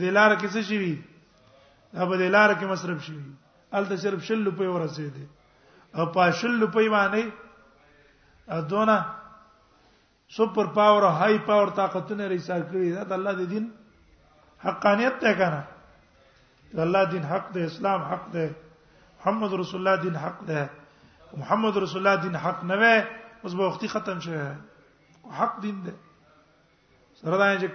دې 0.00 0.10
لار 0.14 0.32
کې 0.40 0.48
څه 0.54 0.60
شي 0.68 0.78
وي 0.82 0.94
دا 1.94 2.04
په 2.10 2.16
دې 2.20 2.28
لار 2.36 2.50
کې 2.58 2.66
مصرف 2.74 2.98
شي 3.08 3.16
ال 3.78 3.84
ته 3.90 3.96
صرف 4.04 4.20
شل 4.28 4.44
په 4.60 4.64
ورسېده 4.74 5.24
او 5.96 6.06
په 6.16 6.30
شل 6.40 6.62
په 6.74 6.80
باندې 6.96 7.22
ادونه 8.56 8.96
سپر 10.36 10.66
پاور 10.76 11.02
های 11.20 11.38
پاور 11.48 11.68
طاقتونه 11.80 12.28
ریسار 12.34 12.60
کړی 12.70 12.88
دا 12.98 13.04
د 13.12 13.16
الله 13.18 13.34
د 13.40 13.48
دین 13.54 13.70
حقانیت 14.64 15.16
ته 15.24 15.34
کنه 15.40 15.62
د 16.74 16.78
الله 16.86 17.04
دین 17.14 17.24
حق 17.32 17.52
دی 17.56 17.64
اسلام 17.64 18.02
حق 18.12 18.26
دی 18.36 18.46
محمد 19.20 19.52
رسول 19.62 19.80
الله 19.80 20.02
دین 20.06 20.16
حق 20.22 20.44
دی 20.52 20.62
محمد 21.42 21.76
رسول 21.84 22.06
الله 22.06 22.22
دین 22.28 22.36
حق 22.46 22.62
نه 22.70 22.76
وای 22.84 22.98
اوس 23.42 23.54
به 23.60 23.64
وختي 23.66 23.88
ختم 23.96 24.20
شوه 24.28 24.56
حق 25.40 25.58
دین 25.66 25.82
دی 25.88 25.92
سره 27.22 27.36
دا 27.42 27.50
چې 27.60 27.68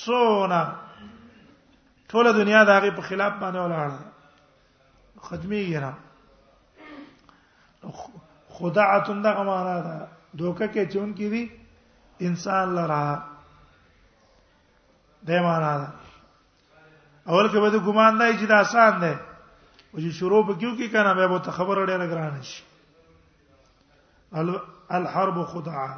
سونه 0.00 0.64
ټول 2.16 2.26
دنیا 2.36 2.60
د 2.68 2.76
هغه 2.76 2.90
په 2.98 3.02
خلاف 3.06 3.32
باندې 3.40 3.58
ولاړه 3.58 3.98
ختمي 5.28 5.62
را 5.84 5.94
خدعتون 8.58 9.18
دغه 9.24 9.42
معنا 9.48 9.74
ده 9.88 9.96
دوکه 10.42 10.66
کې 10.68 10.92
چون 10.94 11.10
کې 11.18 11.26
دي 11.34 11.44
انسان 12.28 12.64
لرا 12.76 13.02
دې 15.22 15.40
معنا 15.46 15.72
ده 15.80 15.88
اول 17.32 17.46
کې 17.48 17.60
به 17.64 17.70
د 17.74 17.76
ګمان 17.88 18.12
دی 18.22 18.30
چې 18.38 18.46
دا 18.52 18.56
آسان 18.66 18.92
ده 19.02 19.12
او 19.92 19.98
چې 20.00 20.10
شروع 20.20 20.40
وکيو 20.46 20.76
کې 20.78 20.86
کنه 20.94 21.12
به 21.18 21.26
به 21.32 21.50
خبر 21.56 21.80
اړې 21.86 21.96
نه 22.04 22.08
ګران 22.14 22.34
شي 22.52 22.62
الحرب 25.00 25.36
خدعه 25.52 25.90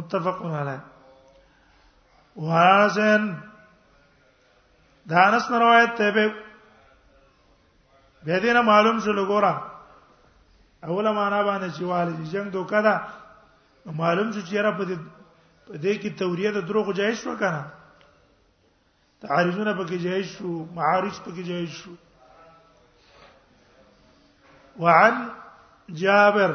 متفق 0.00 0.38
علیه 0.50 0.80
وارسن 2.50 3.22
دا 5.08 5.16
انس 5.28 5.44
روایت 5.50 5.94
ته 5.98 6.10
به 6.10 6.34
به 8.24 8.40
دینه 8.40 8.60
معلوم 8.62 8.96
شو 9.04 9.12
لګورا 9.12 9.54
اوله 10.86 11.12
معنا 11.18 11.40
باندې 11.48 11.68
چې 11.76 11.82
والي 11.84 12.24
جنگ 12.32 12.50
دوکا 12.52 12.80
دا 12.86 12.94
معلوم 14.00 14.32
شو 14.32 14.40
چې 14.48 14.56
را 14.66 14.72
په 14.78 14.84
دې 15.82 15.94
کې 16.02 16.10
توریه 16.18 16.50
د 16.54 16.58
دروغ 16.68 16.92
جایز 16.98 17.18
شو 17.24 17.36
کنه 17.40 17.62
تعارضونه 19.22 19.72
پکې 19.78 19.96
جایز 20.06 20.26
شو 20.38 20.50
معارض 20.76 21.16
پکې 21.26 21.42
جایز 21.48 21.70
شو 21.70 21.90
وعن 24.78 25.14
جابر 26.00 26.50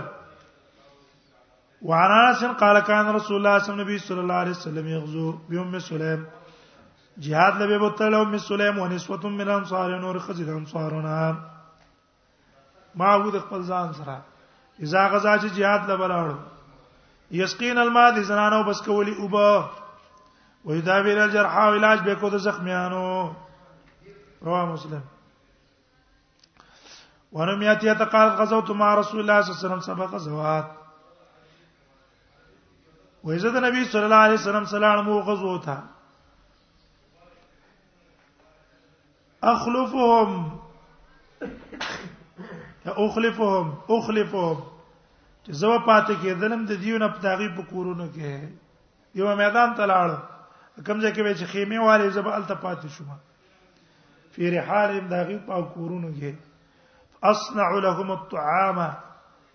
وعن 1.89 2.11
انس 2.19 2.43
قال 2.59 2.79
كان 2.79 3.15
رسول 3.15 3.35
الله 3.37 3.59
صلى 4.05 4.19
الله 4.19 4.39
عليه 4.43 4.51
وسلم 4.51 4.87
يغزو 4.87 5.31
بأم 5.49 5.79
سليم 5.79 6.25
جهاد 7.19 7.61
لبی 7.61 7.77
بوتلو 7.77 8.25
می 8.25 8.39
سلیم 8.39 8.79
و 8.79 8.87
نسوه 8.87 9.25
من 9.29 9.49
انصار 9.49 9.99
نور 9.99 10.19
خزید 10.19 10.49
انصارنا 10.49 11.37
ما 12.95 13.13
هو 13.13 13.31
د 13.31 13.39
خپل 13.39 13.61
ځان 13.61 13.93
سره 13.97 14.21
اذا 14.81 15.07
غزا 15.09 15.37
چې 15.37 15.45
جهاد 15.57 15.89
لبلاړو 15.89 16.37
یسقین 17.31 17.77
الماء 17.77 18.11
د 18.11 18.21
زنانو 18.23 18.63
بس 18.63 18.81
کولی 18.81 19.11
اوبا 19.13 19.69
و 20.65 20.75
یدابیر 20.75 21.19
الجرحى 21.19 21.75
علاج 21.77 22.01
به 22.01 22.15
کو 22.15 22.29
د 22.29 22.37
زخمیانو 22.37 23.31
رواه 24.41 24.65
مسلم 24.65 25.01
ونم 27.33 27.61
یاتی 27.61 27.93
تقال 27.93 28.29
غزوت 28.29 28.69
مع 28.69 28.93
رسول 28.95 29.19
الله 29.19 29.41
صلی 29.41 29.51
الله 29.53 29.59
علیه 29.59 29.67
وسلم 29.75 29.95
سبق 29.95 30.11
غزوات 30.13 30.65
و 33.23 33.31
عزت 33.31 33.55
نبی 33.69 33.85
صلی 33.85 34.03
الله 34.03 34.15
علیه 34.29 34.39
وسلم 34.39 34.65
سلام 34.65 35.05
مو 35.05 35.19
غزوتا 35.21 35.77
اخلفهم 39.47 40.59
اخلفهم 42.85 43.73
اخلفهم 43.89 44.63
چې 45.43 45.51
زو 45.51 45.79
پاتې 45.87 46.15
کې 46.21 46.39
ظلم 46.41 46.65
د 46.71 46.81
دیونه 46.85 47.07
په 47.13 47.19
تاغي 47.25 47.47
په 47.59 47.63
کورونو 47.69 48.07
کې 48.15 49.21
یو 49.21 49.35
میدان 49.41 49.75
ته 49.77 49.85
لاړ 49.91 50.09
کمزې 50.87 51.13
کې 51.13 51.37
چې 51.39 51.45
خیمه 51.53 51.79
والے 51.87 52.09
زب 52.17 52.27
الته 52.33 52.53
پاتې 52.65 52.87
شوم 52.95 53.15
فی 54.37 54.49
رحالهم 54.57 55.07
داغي 55.15 55.37
په 55.47 55.61
کورونو 55.77 56.11
کې 56.17 57.31
اصنع 57.31 57.69
لهم 57.87 58.11
الطعام 58.17 58.81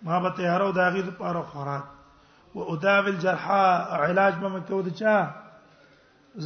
ما 0.07 0.19
به 0.25 0.29
تیارو 0.41 0.71
داغي 0.79 1.01
لپاره 1.11 1.41
خوراک 1.53 1.83
و 2.57 2.63
اداوی 2.73 3.11
الجرحى 3.11 3.69
علاج 4.05 4.35
به 4.41 4.47
مکو 4.57 4.81
د 4.89 4.95
چا 5.01 5.15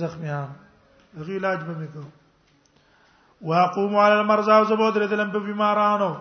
زخمیان 0.03 0.55
غی 1.25 1.36
علاج 1.41 1.60
به 1.69 1.75
مکو 1.79 2.03
واقوم 3.41 3.95
علی 3.97 4.15
المرضى 4.19 4.58
زبو 4.69 4.89
درې 4.91 5.08
دلم 5.08 5.32
په 5.32 5.39
بیمارانو 5.39 6.12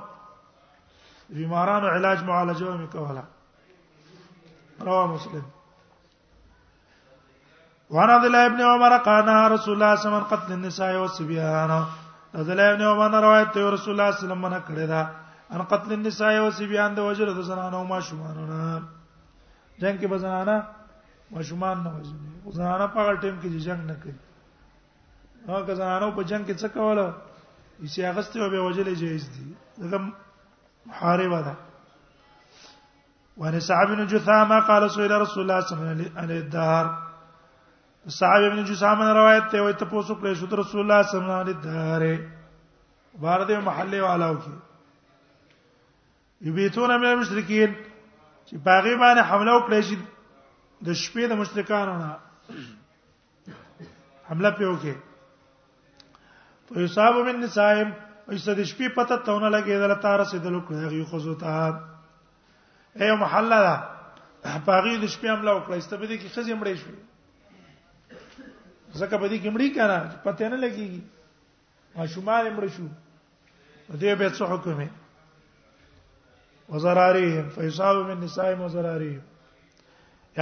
بیمارانو 1.37 1.89
علاج 1.97 2.23
معالجه 2.25 2.77
مې 2.81 2.87
کوله 2.93 3.23
رواه 4.89 5.07
مسلم 5.15 5.43
وعن 7.91 8.11
عبد 8.11 8.25
الله 8.25 8.49
بن 8.49 8.61
عمر 8.61 8.99
قال 8.99 9.29
رسول 9.29 9.43
الله 9.43 9.53
صلى 9.53 9.73
الله 9.73 9.87
عليه 9.93 10.07
وسلم 10.07 10.29
قتل 10.33 10.53
النساء 10.53 10.97
والصبيان 10.97 11.71
عبد 12.35 12.51
الله 12.51 12.75
بن 12.75 12.83
عمر 12.83 13.23
روایت 13.25 13.51
ته 13.55 13.71
رسول 13.71 13.93
الله 13.95 14.11
صلی 14.13 14.27
الله 14.33 14.49
علیه 14.49 14.57
وسلم 14.57 14.69
کړه 14.69 14.87
دا 14.87 15.03
ان 15.53 15.63
قتل 15.63 15.93
النساء 15.93 16.41
والصبيان 16.41 16.95
د 16.95 16.99
وجره 17.01 17.33
د 17.33 17.41
زنانو 17.41 17.85
ما 17.85 18.01
شومان 18.01 18.37
نه 18.51 18.83
جنگ 19.81 20.01
کې 20.01 20.07
بزنانه 20.07 20.57
ما 21.33 21.43
شومان 21.43 21.77
نه 21.85 21.91
وځي 21.97 22.15
زنانه 22.57 22.87
په 22.87 23.01
ټیم 23.23 23.35
کې 23.43 23.49
جنگ 23.67 23.83
نه 23.91 23.95
کوي 24.03 24.15
هغه 25.49 25.65
کزانو 25.67 26.09
په 26.17 26.23
جنگ 26.31 26.47
کې 26.47 26.55
څه 26.61 26.69
کوله 26.77 27.05
چې 27.93 27.99
هغه 28.09 28.23
ستو 28.29 28.47
به 28.55 28.61
وجلې 28.67 28.95
جایز 29.03 29.25
دي 29.35 29.45
دغه 29.83 29.99
محاربه 30.89 31.39
ده 31.49 31.55
وان 33.43 33.59
صعب 33.69 33.89
بن 33.93 34.01
جثامه 34.15 34.59
قال 34.71 34.89
سئل 34.97 35.13
رسول 35.25 35.43
الله 35.45 35.61
صلى 35.61 35.61
الله 35.61 35.61
عليه 35.61 35.71
وسلم 36.01 36.19
عن 36.23 36.31
الدهر 36.39 36.85
صعب 38.19 38.43
بن 38.53 38.59
جثامه 38.73 39.09
روایت 39.21 39.47
ته 39.55 39.63
وي 39.67 39.73
ته 39.83 39.87
پوسو 39.95 40.15
کړی 40.21 40.33
شو 40.35 40.57
رسول 40.65 40.81
الله 40.85 41.01
صلی 41.11 41.21
الله 41.25 41.39
علیه 41.47 41.57
الدهر 41.59 42.03
بار 43.25 43.41
دې 43.49 43.65
محله 43.71 43.99
والاو 44.09 44.35
کې 44.43 44.53
یبیتون 46.49 46.91
من 46.97 47.07
المشرکین 47.11 47.71
چې 48.47 48.55
باغی 48.71 48.95
باندې 49.03 49.23
حمله 49.33 49.53
وکړي 49.59 49.81
چې 49.91 49.97
د 50.87 50.89
شپې 51.03 51.25
د 51.33 51.35
مشرکانو 51.43 51.95
نه 52.01 52.11
حمله 54.31 54.51
پیوکه 54.61 54.95
فیصاب 56.75 57.17
من 57.27 57.37
نسائم 57.41 57.89
ایسه 58.31 58.55
د 58.55 58.61
شپې 58.71 58.89
پته 58.97 59.17
تهونه 59.27 59.49
لګیدل 59.57 59.93
تار 60.05 60.19
رسیدل 60.23 60.55
کړه 60.71 60.93
یو 61.01 61.05
خزو 61.11 61.35
ته 61.43 63.05
ایو 63.05 63.17
محله 63.23 63.59
ده 63.67 63.75
پاغي 64.67 64.95
د 65.03 65.05
شپې 65.15 65.29
حمله 65.35 65.53
وکړه 65.55 65.77
استبدې 65.81 66.17
کې 66.21 66.29
خزې 66.35 66.55
مړې 66.61 66.75
شوې 66.81 66.99
زکه 68.99 69.17
بدی 69.23 69.39
کې 69.43 69.51
مړې 69.55 69.69
کړه 69.77 69.99
پته 70.25 70.47
نه 70.55 70.59
لګیږي 70.65 71.03
ماشومان 71.97 72.45
مړ 72.57 72.65
شو 72.75 72.87
دې 74.01 74.13
به 74.19 74.27
څه 74.37 74.43
حکم 74.53 74.75
دی 74.81 74.89
وزراريهم 76.75 77.49
فیصاب 77.59 77.97
من 78.11 78.19
نسائهم 78.25 78.61
وزراريهم 78.65 79.25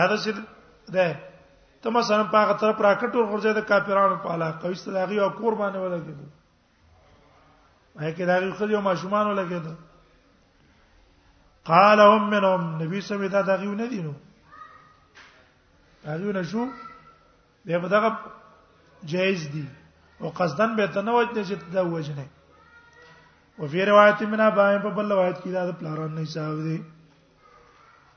یاد 0.01 0.13
سید 0.25 0.39
ده 0.99 1.09
ته 1.85 1.90
مثلا 1.94 2.23
په 2.33 2.38
هغه 2.42 2.53
طرف 2.61 2.79
راکټ 2.85 3.12
ور 3.16 3.27
غورځي 3.31 3.51
د 3.57 3.61
کافرانو 3.70 4.16
په 4.25 4.29
علاقه 4.35 4.68
وي 4.68 4.75
ستلاغي 4.83 5.18
او 5.25 5.27
قربانه 5.40 5.79
ولګیدو 5.85 6.27
هغه 8.03 8.12
کې 8.16 8.25
داغي 8.31 8.51
خل 8.61 8.70
یو 8.75 8.81
ماشومان 8.87 9.27
ولګیدو 9.27 9.75
قال 11.64 12.01
هم 12.05 12.31
منهم 12.31 12.83
نبی 12.85 13.01
سم 13.11 13.27
دا 13.37 13.40
داغي 13.51 13.66
نه 13.75 13.87
دي 13.92 14.01
نو 14.07 14.12
داغي 16.07 16.33
نه 16.38 16.42
شو 16.55 16.66
دی 17.64 17.79
په 17.85 17.88
دغه 17.88 18.18
جایز 19.12 19.47
دي 19.59 19.64
او 20.20 20.29
قصدن 20.40 20.75
به 20.81 20.87
تنوج 20.99 21.29
نه 21.38 21.44
چې 21.44 21.55
دا 21.73 21.83
وجنه 21.92 22.27
او 23.61 23.66
فی 23.75 23.85
روایت 23.92 24.23
منا 24.35 24.51
بایم 24.57 24.83
په 24.88 24.97
بل 24.97 25.12
روایت 25.18 25.37
کې 25.44 25.49
دا 25.70 25.79
پلاران 25.85 26.14
نه 26.18 26.29
حساب 26.31 26.66
دي 26.70 26.83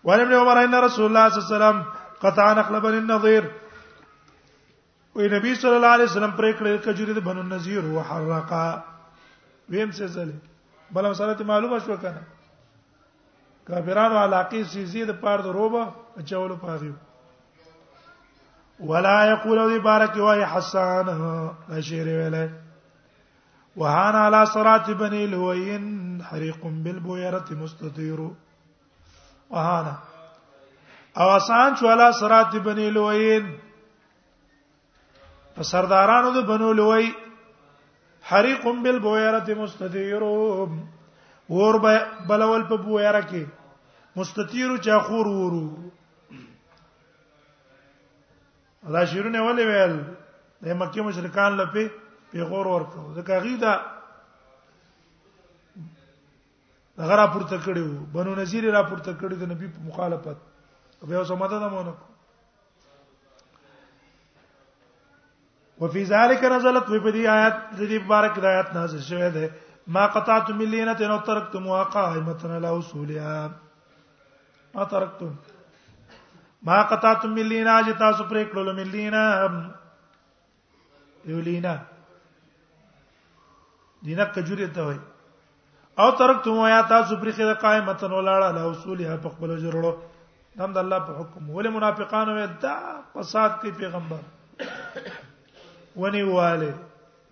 ورمن 0.08 0.34
عمر 0.44 0.58
ان 0.58 0.74
رسول 0.86 1.06
الله 1.06 1.30
صلی 1.30 1.42
الله 1.42 1.56
علیه 1.56 1.56
وسلم 1.56 1.88
قطع 2.22 2.54
نقل 2.54 2.80
بن 2.82 2.94
النظير 2.98 3.44
وی 5.16 5.28
نبی 5.30 5.54
صلی 5.56 5.74
الله 5.76 5.88
عليه 5.98 6.04
وسلم 6.10 6.32
پرې 6.38 6.54
کړې 6.58 6.86
کجوري 6.86 7.14
د 7.18 7.24
بنو 7.28 7.42
نذیر 7.52 7.86
وحرقا 7.86 8.82
ویم 9.70 9.92
څه 9.92 10.04
زله 10.16 10.34
بل 10.98 11.10
مسله 11.10 11.34
ته 11.34 11.44
معلومه 11.52 11.80
شو 11.86 11.98
کنه 11.98 12.22
کافرانو 13.70 14.18
علاقه 14.24 14.64
سي 14.74 14.86
زید 14.92 15.12
پاره 15.24 15.42
د 15.46 15.56
روبه 15.56 16.22
اچولو 16.24 16.56
پاغي 16.66 16.92
ولا 18.92 19.18
يقول 19.32 19.62
ذي 19.74 19.80
بارك 19.88 20.18
وهي 20.28 20.46
حسان 20.46 21.06
اشیر 21.70 22.08
إليه 22.08 22.54
وهان 23.76 24.16
على 24.16 24.46
صرات 24.46 24.90
بني 25.02 25.26
لوين 25.34 25.90
حريق 26.32 26.66
بالبويرة 26.68 27.46
مستطير 27.64 28.30
وهان 29.50 29.94
او 31.20 31.28
آسان 31.36 31.76
شو 31.80 31.88
علا 31.92 32.10
صراط 32.20 32.56
بنی 32.66 32.90
لوین 32.96 33.46
په 35.56 35.64
سردارانو 35.68 36.32
د 36.34 36.44
بنو 36.50 36.72
لوی 36.80 37.06
حریق 38.32 38.66
بالبویره 38.84 39.56
مستدیر 39.62 40.22
ور 41.58 41.76
بلول 42.28 42.64
په 42.70 42.76
بویره 42.76 43.22
کې 43.30 43.44
مستطیر 44.20 44.76
چا 44.88 45.00
خور 45.08 45.28
ورو 45.38 45.66
دا 48.98 49.04
شیرونه 49.14 49.40
ولې 49.48 49.66
ویل 49.70 49.96
د 50.62 50.78
مکه 50.82 51.02
مشرکان 51.08 51.58
لپاره 51.62 51.88
پیغور 52.36 52.66
ورکړو 52.66 53.16
ځکه 53.18 53.40
غیدا 53.48 53.74
هغه 57.00 57.16
را 57.22 57.26
پورته 57.34 57.58
کړیو 57.66 58.06
بنو 58.18 58.36
نذیر 58.42 58.70
را 58.78 58.84
پورته 58.92 59.14
کړی 59.24 59.36
د 59.42 59.52
نبی 59.56 59.68
په 59.80 59.88
مخالفت 59.88 60.46
به 61.06 61.16
اوس 61.16 61.32
مدد 61.32 61.62
مونږ 61.72 61.88
وفي 65.82 66.04
ذلك 66.12 66.44
نزلت 66.54 66.88
وفي 66.90 67.12
دي 67.18 67.22
آیات 67.34 67.56
دې 67.78 67.98
مبارک 68.06 68.36
آیات 68.52 68.70
نازل 68.76 69.02
شوه 69.10 69.28
ده 69.36 69.46
ما 69.98 70.06
قطعتم 70.16 70.56
من 70.58 70.68
لينة 70.72 70.98
او 71.18 71.22
ترکتم 71.28 71.64
قائمة 71.84 72.42
على 72.56 72.70
اصولها 72.80 73.38
ما 74.76 74.84
ترکتم 74.84 75.32
ما 76.64 76.78
قطعتم 76.82 77.30
من 77.30 77.46
لينة 77.52 77.74
چې 77.84 77.94
تاسو 78.00 78.22
پرې 78.24 78.44
کړل 78.52 78.74
من 78.82 78.88
لينة 78.98 79.24
یو 81.26 81.40
لینا 81.42 81.80
دینه 84.08 84.26
کجوري 84.26 84.68
ته 84.68 84.82
وای 84.88 85.00
او 86.00 86.10
ترکتم 86.12 86.52
یا 86.68 86.82
تاسو 86.82 87.16
پرې 87.16 87.32
خې 87.32 87.62
قائمة 87.62 87.98
ولاړه 88.02 88.46
على 88.50 88.72
اصولها 88.72 89.18
په 89.24 89.30
خپل 89.38 89.58
جوړو 89.62 89.96
دم 90.60 90.72
د 90.76 90.84
الله 90.84 91.00
په 91.08 91.14
حکم 91.24 91.44
ول 91.58 91.68
منافقان 91.76 92.28
وې 92.36 92.46
دا 92.64 92.78
فساد 93.16 93.52
کوي 93.64 93.72
پیغمبر 93.82 94.22
ونی 96.02 96.24
والے 96.34 96.72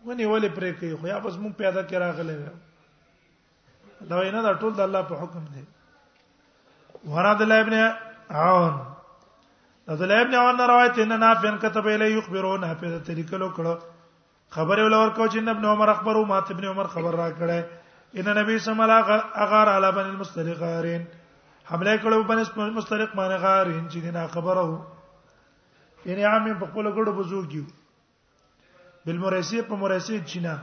ونی 0.06 0.26
ولې 0.32 0.50
پرې 0.58 0.72
کوي 0.82 0.92
خو 1.00 1.08
یا 1.12 1.18
بس 1.26 1.36
مونږ 1.42 1.54
پیدا 1.62 1.82
کې 1.90 1.96
راغلي 2.04 2.36
و 2.38 2.46
دا 4.12 4.16
وینا 4.20 4.42
دا 4.50 4.54
ټول 4.62 4.72
د 4.82 4.86
الله 4.88 5.02
په 5.10 5.16
حکم 5.24 5.46
دی 5.56 5.64
وراد 7.16 7.42
الله 7.48 7.60
ابن 7.66 7.74
عون 8.36 8.74
عبد 9.90 10.02
الله 10.02 10.22
ابن 10.28 10.36
عون 10.44 10.60
روایت 10.76 11.00
ان 11.06 11.18
نافع 11.26 11.56
كتب 11.66 11.88
الی 11.98 12.12
یخبرون 12.18 12.70
په 12.80 13.00
طریقه 13.12 13.38
لو 13.38 13.54
کړه 13.58 14.56
خبر 14.56 14.80
ولور 14.86 15.10
کو 15.16 15.26
چې 15.26 15.50
ابن 15.58 15.66
عمر 15.74 15.90
اخبرو 15.98 16.26
مات 16.32 16.52
ابن 16.56 16.66
عمر 16.74 16.88
خبر 16.96 17.18
را 17.26 17.30
کړه 17.40 18.20
ان 18.22 18.34
نبی 18.44 18.58
صلی 18.58 18.82
الله 18.82 18.94
علیه 19.10 19.14
وسلم 19.14 19.46
اغار 19.46 19.68
علی 19.78 19.92
بن 20.02 20.06
المستلقارین 20.10 21.04
حمله 21.69 21.93
کړو 22.01 22.17
باندې 22.30 22.71
مسترق 22.73 23.13
معنی 23.19 23.38
غار 23.43 23.65
ان 23.71 23.86
چې 23.89 23.99
دینه 24.06 24.25
خبره 24.34 24.65
یعنی 26.10 26.23
عام 26.32 26.45
په 26.60 26.65
خپل 26.65 26.89
ګړو 26.93 27.12
بزوګیو 27.19 27.63
بالمرسی 29.08 29.62
په 29.71 29.75
مرسی 29.86 30.19
چینا 30.34 30.54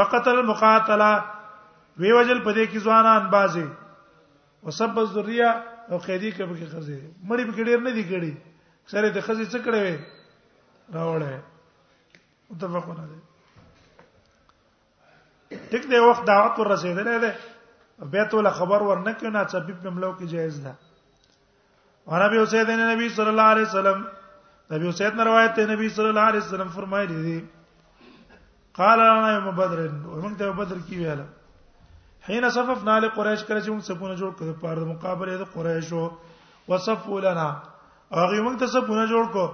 فقتل 0.00 0.38
المقاتله 0.42 1.10
وی 2.00 2.12
وجل 2.12 2.42
پدې 2.44 2.64
کې 2.70 2.78
ځوانان 2.88 3.22
بازي 3.38 3.66
وسب 4.68 4.96
الذریه 5.06 5.50
او 5.90 5.96
قیدی 5.98 6.30
کې 6.30 6.44
به 6.44 6.66
خزه 6.74 6.98
مړی 7.28 7.44
به 7.46 7.64
ډیر 7.70 7.80
نه 7.88 7.92
دی 7.98 8.04
کړی 8.12 8.32
سره 8.94 9.08
ته 9.16 9.20
خزه 9.28 9.44
څه 9.44 9.58
کړې 9.68 9.80
وې 9.84 9.96
راوړې 10.96 11.34
متفقونه 12.52 13.04
دي 13.12 13.20
ټیک 15.74 15.84
دی 15.90 15.98
وخت 16.04 16.22
دعوت 16.28 16.54
ور 16.60 16.66
رسیدلې 16.74 17.16
ده 17.24 17.32
بیت 17.98 18.34
ول 18.34 18.48
خبر 18.54 18.82
ورنکه 18.82 19.30
نه 19.30 19.44
چبیب 19.52 19.86
مملو 19.86 20.12
کې 20.18 20.24
جایز 20.36 20.56
ده 20.64 20.74
ورابي 22.12 22.42
حسین 22.42 22.70
نبی 22.80 23.08
صلی 23.18 23.28
الله 23.32 23.42
علیه 23.52 23.66
وسلم 23.68 24.02
نبی 24.74 24.88
حسین 24.88 25.20
روایت 25.28 25.54
ته 25.58 25.66
نبی 25.70 25.88
صلی 25.98 26.08
الله 26.08 26.20
علیه 26.32 26.40
وسلم 26.44 26.68
فرمایلی 26.74 27.22
دي 27.28 27.38
قال 28.80 29.00
انا 29.00 29.30
يوم 29.32 29.56
بدر 29.60 29.80
ومن 30.06 30.36
ته 30.42 30.50
بدر 30.58 30.76
کې 30.76 30.92
ویل 30.96 31.24
حين 32.28 32.48
صففنا 32.58 32.98
لقريش 33.06 33.44
کله 33.44 33.60
چې 33.60 33.68
موږ 33.68 33.82
صفونه 33.82 34.16
جوړ 34.16 34.30
کړو 34.38 34.52
په 34.60 34.74
اړه 34.74 34.84
مقابله 34.92 35.36
د 35.38 35.48
قریشو 35.54 36.10
وصفوا 36.68 37.20
لنا 37.28 37.48
هغه 38.18 38.42
موږ 38.42 38.58
ته 38.64 38.74
صفونه 38.74 39.06
جوړ 39.14 39.24
کړو 39.38 39.48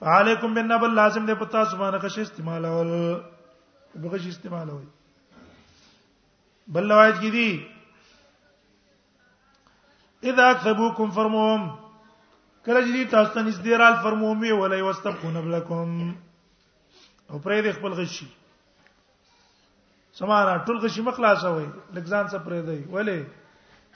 فعليكم 0.00 0.54
بالنبل 0.54 0.94
لازم 0.94 1.26
دې 1.26 1.34
پتا 1.40 1.64
سبحانه 1.72 1.96
غش 2.04 2.18
استعمال 2.24 2.62
اول 2.64 2.90
بغش 4.04 4.24
استعمال 4.30 4.68
وي 4.70 4.88
بل 6.76 6.84
روایت 6.92 7.16
کې 7.22 7.30
دي 7.36 7.50
اذا 10.32 10.44
اكذبوكم 10.50 11.06
فرموهم 11.20 11.62
کله 12.64 12.80
چې 12.80 12.92
دې 12.92 13.02
تاسو 13.10 13.30
ته 13.34 13.42
نږدې 13.48 13.72
رال 13.84 13.94
فرموهم 14.02 14.38
وي 14.40 14.52
ولا 14.52 14.76
يستبقون 14.84 15.36
بلکم 15.48 15.90
او 17.30 17.38
پرې 17.38 17.62
دې 17.66 17.70
خپل 17.80 17.92
غشي 18.02 18.26
سماره 20.20 20.64
ټول 20.64 20.84
غشي 20.86 21.02
مخلاصه 21.12 21.48
وي 21.50 21.66
لګزان 21.94 22.28
څه 22.28 22.36
پرې 22.48 22.60
دی 22.70 22.82
ولی 22.96 23.18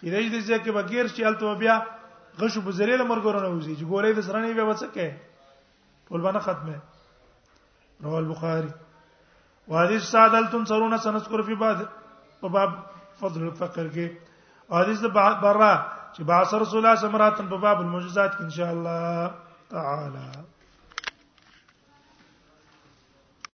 کله 0.02 0.28
دې 0.32 0.40
ځکه 0.50 0.72
بغیر 0.82 1.04
شي 1.14 1.22
الته 1.24 1.54
بیا 1.62 1.74
غشو 2.42 2.60
بزریله 2.68 3.04
مرګورونه 3.04 3.48
وزي 3.48 3.76
چې 3.76 3.84
ګولې 3.84 4.12
د 4.16 4.18
سرانه 4.28 4.52
بیا 4.52 4.64
وڅکه 4.68 5.06
ټول 6.10 6.20
باندې 6.26 6.40
ختمه 6.46 6.76
رواه 8.04 8.18
البخاري 8.24 8.70
وحدیث 9.70 10.02
سادل 10.12 10.44
تنصرون 10.54 10.94
سنذكر 11.06 11.40
في 11.48 11.54
بعد 11.62 11.78
په 12.42 12.46
باب 12.58 12.70
فضل 13.22 13.40
الفقر 13.48 13.86
کې 13.94 14.06
حدیث 14.78 15.00
برا 15.42 15.74
چې 16.14 16.20
با 16.28 16.36
رسول 16.42 16.62
الله 16.78 16.94
صلی 16.98 17.06
الله 17.06 17.24
علیه 17.24 17.36
وسلم 17.36 17.52
په 17.56 17.62
باب 17.66 17.78
المعجزات 17.84 18.32
کې 18.34 18.44
ان 18.44 18.52
شاء 18.56 18.70
الله 18.74 19.30
تعالی 19.76 20.28